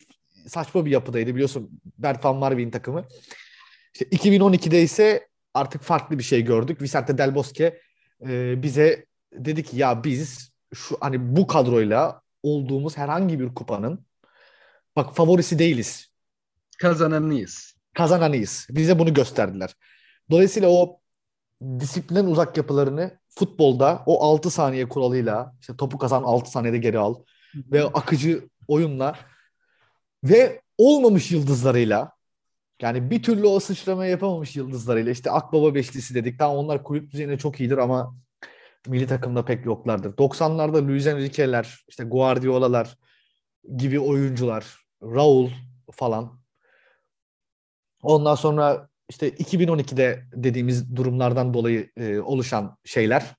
saçma 0.46 0.86
bir 0.86 0.90
yapıdaydı 0.90 1.34
biliyorsun 1.34 1.80
Bert 1.98 2.24
van 2.24 2.36
Marwijn 2.36 2.70
takımı. 2.70 3.04
İşte 3.94 4.04
2012'de 4.04 4.82
ise 4.82 5.28
artık 5.54 5.82
farklı 5.82 6.18
bir 6.18 6.24
şey 6.24 6.44
gördük. 6.44 6.82
Vicente 6.82 7.18
Del 7.18 7.34
Bosque 7.34 7.80
e, 8.26 8.62
bize 8.62 9.06
dedi 9.32 9.62
ki 9.62 9.76
ya 9.76 10.04
biz 10.04 10.52
şu 10.74 10.96
hani 11.00 11.36
bu 11.36 11.46
kadroyla 11.46 12.22
olduğumuz 12.42 12.96
herhangi 12.96 13.40
bir 13.40 13.54
kupanın 13.54 14.06
bak 14.96 15.14
favorisi 15.16 15.58
değiliz. 15.58 16.10
Kazananıyız. 16.78 17.74
Kazananıyız. 17.94 18.66
Bize 18.70 18.98
bunu 18.98 19.14
gösterdiler. 19.14 19.76
Dolayısıyla 20.30 20.68
o 20.68 21.00
disiplinden 21.80 22.24
uzak 22.24 22.56
yapılarını 22.56 23.18
futbolda 23.28 24.02
o 24.06 24.24
6 24.24 24.50
saniye 24.50 24.88
kuralıyla 24.88 25.54
işte 25.60 25.76
topu 25.76 25.98
kazan 25.98 26.22
6 26.22 26.50
saniyede 26.50 26.78
geri 26.78 26.98
al 26.98 27.14
ve 27.54 27.84
akıcı 27.84 28.48
oyunla 28.68 29.18
ve 30.24 30.62
olmamış 30.78 31.32
yıldızlarıyla 31.32 32.12
yani 32.82 33.10
bir 33.10 33.22
türlü 33.22 33.46
o 33.46 33.60
sıçramayı 33.60 34.10
yapamamış 34.10 34.56
yıldızlarıyla 34.56 35.12
işte 35.12 35.30
Akbaba 35.30 35.74
Beşlisi 35.74 36.14
dedik. 36.14 36.38
Tamam 36.38 36.56
onlar 36.56 36.84
kulüp 36.84 37.10
düzeyinde 37.10 37.38
çok 37.38 37.60
iyidir 37.60 37.78
ama 37.78 38.16
milli 38.86 39.06
takımda 39.06 39.44
pek 39.44 39.66
yoklardır. 39.66 40.12
90'larda 40.12 40.88
Luis 40.88 41.06
Enrique'ler, 41.06 41.84
işte 41.88 42.04
Guardiola'lar 42.04 42.98
gibi 43.76 44.00
oyuncular, 44.00 44.64
Raul 45.02 45.50
falan. 45.92 46.40
Ondan 48.02 48.34
sonra 48.34 48.88
işte 49.08 49.28
2012'de 49.28 50.24
dediğimiz 50.32 50.96
durumlardan 50.96 51.54
dolayı 51.54 51.90
e, 51.96 52.18
oluşan 52.18 52.76
şeyler, 52.84 53.34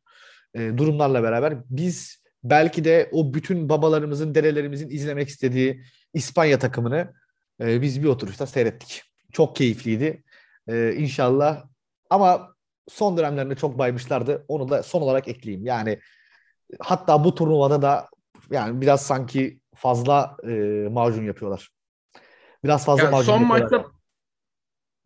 e, 0.53 0.77
durumlarla 0.77 1.23
beraber 1.23 1.57
biz 1.69 2.23
belki 2.43 2.83
de 2.83 3.09
o 3.11 3.33
bütün 3.33 3.69
babalarımızın, 3.69 4.35
dedelerimizin 4.35 4.89
izlemek 4.89 5.29
istediği 5.29 5.83
İspanya 6.13 6.59
takımını 6.59 7.13
e, 7.61 7.81
biz 7.81 8.03
bir 8.03 8.07
oturuşta 8.07 8.47
seyrettik. 8.47 9.03
Çok 9.31 9.55
keyifliydi. 9.55 10.23
E, 10.67 10.93
inşallah 10.97 11.65
ama 12.09 12.55
son 12.89 13.17
dönemlerinde 13.17 13.55
çok 13.55 13.77
baymışlardı. 13.77 14.45
Onu 14.47 14.69
da 14.69 14.83
son 14.83 15.01
olarak 15.01 15.27
ekleyeyim. 15.27 15.65
Yani 15.65 15.99
hatta 16.79 17.23
bu 17.23 17.35
turnuvada 17.35 17.81
da 17.81 18.09
yani 18.51 18.81
biraz 18.81 19.05
sanki 19.05 19.59
fazla 19.75 20.37
e, 20.43 20.51
macun 20.91 21.23
yapıyorlar. 21.23 21.69
Biraz 22.63 22.85
fazla 22.85 23.03
Yani 23.03 23.11
macun 23.11 23.25
son 23.25 23.41
yapıyorlar. 23.41 23.77
maçta 23.77 23.91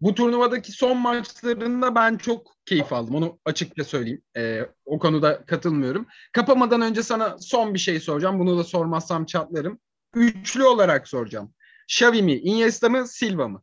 bu 0.02 0.16
turnuvadaki 0.16 0.72
son 0.72 0.98
maçlarında 0.98 1.96
ben 1.96 2.18
çok 2.18 2.52
keyif 2.66 2.94
aldım. 2.94 3.16
Onu 3.16 3.40
açıkça 3.46 3.84
söyleyeyim. 3.84 4.22
Ee, 4.38 4.62
o 4.86 5.00
konuda 5.00 5.46
katılmıyorum. 5.46 6.08
Kapamadan 6.34 6.82
önce 6.82 7.04
sana 7.04 7.38
son 7.40 7.74
bir 7.74 7.80
şey 7.80 8.00
soracağım. 8.00 8.40
Bunu 8.40 8.58
da 8.58 8.64
sormazsam 8.64 9.26
çatlarım. 9.26 9.80
Üçlü 10.16 10.64
olarak 10.64 11.08
soracağım. 11.08 11.54
Xavi 11.90 12.22
mi, 12.22 12.34
Iniesta 12.34 12.90
mı, 12.90 13.08
Silva 13.08 13.48
mı? 13.48 13.62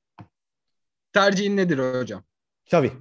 Tercihin 1.12 1.56
nedir 1.56 2.00
hocam? 2.00 2.22
Xavi. 2.66 2.92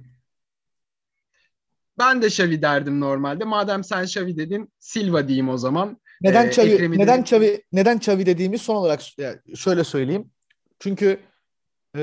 Ben 1.98 2.22
de 2.22 2.26
Xavi 2.26 2.62
derdim 2.62 3.00
normalde. 3.00 3.44
Madem 3.44 3.84
sen 3.84 4.02
Xavi 4.04 4.36
dedin, 4.36 4.72
Silva 4.78 5.28
diyeyim 5.28 5.48
o 5.48 5.56
zaman. 5.56 6.00
Neden 6.20 6.44
Ee, 6.46 6.48
Xavi 6.48 6.70
Ekrem'i 6.70 6.96
de- 6.98 7.02
neden 7.02 7.22
Xavi 7.22 7.62
neden 7.72 7.96
Xavi 7.96 8.26
dediğimi 8.26 8.58
son 8.58 8.74
olarak 8.74 9.00
şöyle 9.56 9.84
söyleyeyim. 9.84 10.30
Çünkü 10.80 11.20
e, 11.96 12.02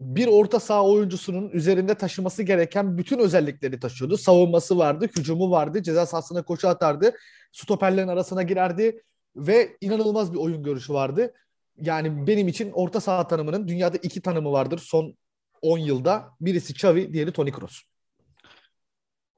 bir 0.00 0.26
orta 0.26 0.60
saha 0.60 0.84
oyuncusunun 0.86 1.50
üzerinde 1.50 1.94
taşıması 1.94 2.42
gereken 2.42 2.98
bütün 2.98 3.18
özellikleri 3.18 3.80
taşıyordu. 3.80 4.16
Savunması 4.16 4.78
vardı, 4.78 5.06
hücumu 5.18 5.50
vardı, 5.50 5.82
ceza 5.82 6.06
sahasına 6.06 6.42
koşu 6.42 6.68
atardı, 6.68 7.14
stoperlerin 7.52 8.08
arasına 8.08 8.42
girerdi 8.42 9.02
ve 9.36 9.76
inanılmaz 9.80 10.32
bir 10.32 10.38
oyun 10.38 10.62
görüşü 10.62 10.92
vardı. 10.92 11.34
Yani 11.80 12.26
benim 12.26 12.48
için 12.48 12.70
orta 12.72 13.00
saha 13.00 13.28
tanımının 13.28 13.68
dünyada 13.68 13.96
iki 14.02 14.20
tanımı 14.20 14.52
vardır 14.52 14.78
son 14.78 15.14
10 15.62 15.78
yılda. 15.78 16.28
Birisi 16.40 16.72
Xavi, 16.72 17.12
diğeri 17.12 17.32
Toni 17.32 17.52
Kroos. 17.52 17.80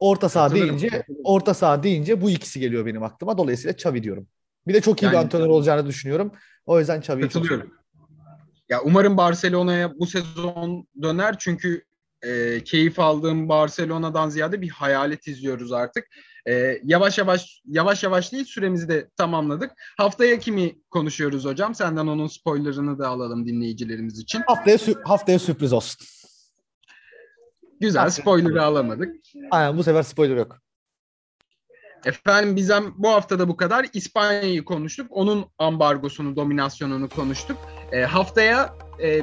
Orta 0.03 0.29
saha 0.29 0.55
deyince, 0.55 1.03
orta 1.25 1.55
saha 1.55 1.83
deyince 1.83 2.21
bu 2.21 2.31
ikisi 2.31 2.61
geliyor 2.61 2.87
benim 2.87 3.03
aklıma. 3.03 3.39
Dolayısıyla 3.39 3.73
Xavi 3.73 4.03
diyorum. 4.03 4.27
Bir 4.67 4.75
de 4.75 4.81
çok 4.81 5.03
iyi 5.03 5.07
bir 5.07 5.13
Yani- 5.13 5.19
antrenör 5.19 5.47
olacağını 5.49 5.87
düşünüyorum. 5.87 6.33
O 6.67 6.79
yüzden 6.79 6.99
Xavi'yi 6.99 7.29
çok 7.29 7.47
seviyorum. 7.47 7.73
Ya 8.69 8.81
umarım 8.83 9.17
Barcelona'ya 9.17 9.99
bu 9.99 10.07
sezon 10.07 10.87
döner 11.03 11.37
çünkü 11.39 11.85
e, 12.23 12.61
keyif 12.65 13.01
aldığım 13.01 13.49
Barcelona'dan 13.49 14.29
ziyade 14.29 14.61
bir 14.61 14.69
hayalet 14.69 15.27
izliyoruz 15.27 15.73
artık. 15.73 16.05
E, 16.49 16.79
yavaş 16.85 17.19
yavaş 17.19 17.61
yavaş 17.67 18.03
yavaş 18.03 18.33
değil 18.33 18.45
süremizi 18.45 18.89
de 18.89 19.09
tamamladık. 19.17 19.71
Haftaya 19.97 20.39
kimi 20.39 20.79
konuşuyoruz 20.91 21.45
hocam? 21.45 21.75
Senden 21.75 22.07
onun 22.07 22.27
spoilerını 22.27 22.99
da 22.99 23.09
alalım 23.09 23.47
dinleyicilerimiz 23.47 24.19
için. 24.19 24.43
Haftaya, 24.47 24.77
sü- 24.77 25.03
haftaya 25.05 25.39
sürpriz 25.39 25.73
olsun. 25.73 26.07
Güzel 27.83 28.11
spoiler'ı 28.11 28.63
alamadık. 28.63 29.17
Aynen 29.51 29.79
bu 29.79 29.83
sefer 29.83 30.03
spoiler 30.03 30.37
yok. 30.37 30.59
Efendim 32.05 32.57
bizden 32.57 32.85
bu 32.97 33.09
hafta 33.09 33.39
da 33.39 33.49
bu 33.49 33.57
kadar. 33.57 33.87
İspanya'yı 33.93 34.65
konuştuk. 34.65 35.07
Onun 35.11 35.47
ambargosunu, 35.59 36.37
dominasyonunu 36.37 37.09
konuştuk. 37.09 37.57
E, 37.93 38.03
haftaya 38.03 38.75
e, 39.03 39.23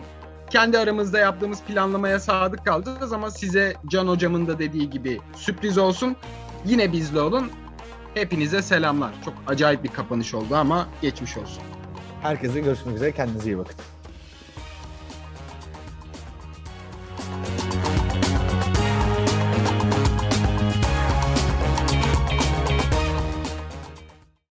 kendi 0.49 0.77
aramızda 0.77 1.19
yaptığımız 1.19 1.61
planlamaya 1.61 2.19
sadık 2.19 2.65
kalacağız 2.65 3.13
ama 3.13 3.31
size 3.31 3.73
Can 3.87 4.07
hocamın 4.07 4.47
da 4.47 4.59
dediği 4.59 4.89
gibi 4.89 5.19
sürpriz 5.35 5.77
olsun. 5.77 6.15
Yine 6.65 6.91
bizle 6.91 7.21
olun. 7.21 7.51
Hepinize 8.13 8.61
selamlar. 8.61 9.11
Çok 9.25 9.33
acayip 9.47 9.83
bir 9.83 9.89
kapanış 9.89 10.33
oldu 10.33 10.55
ama 10.55 10.87
geçmiş 11.01 11.37
olsun. 11.37 11.63
Herkese 12.21 12.59
görüşmek 12.59 12.95
üzere. 12.95 13.11
Kendinize 13.11 13.49
iyi 13.49 13.57
bakın. 13.57 13.75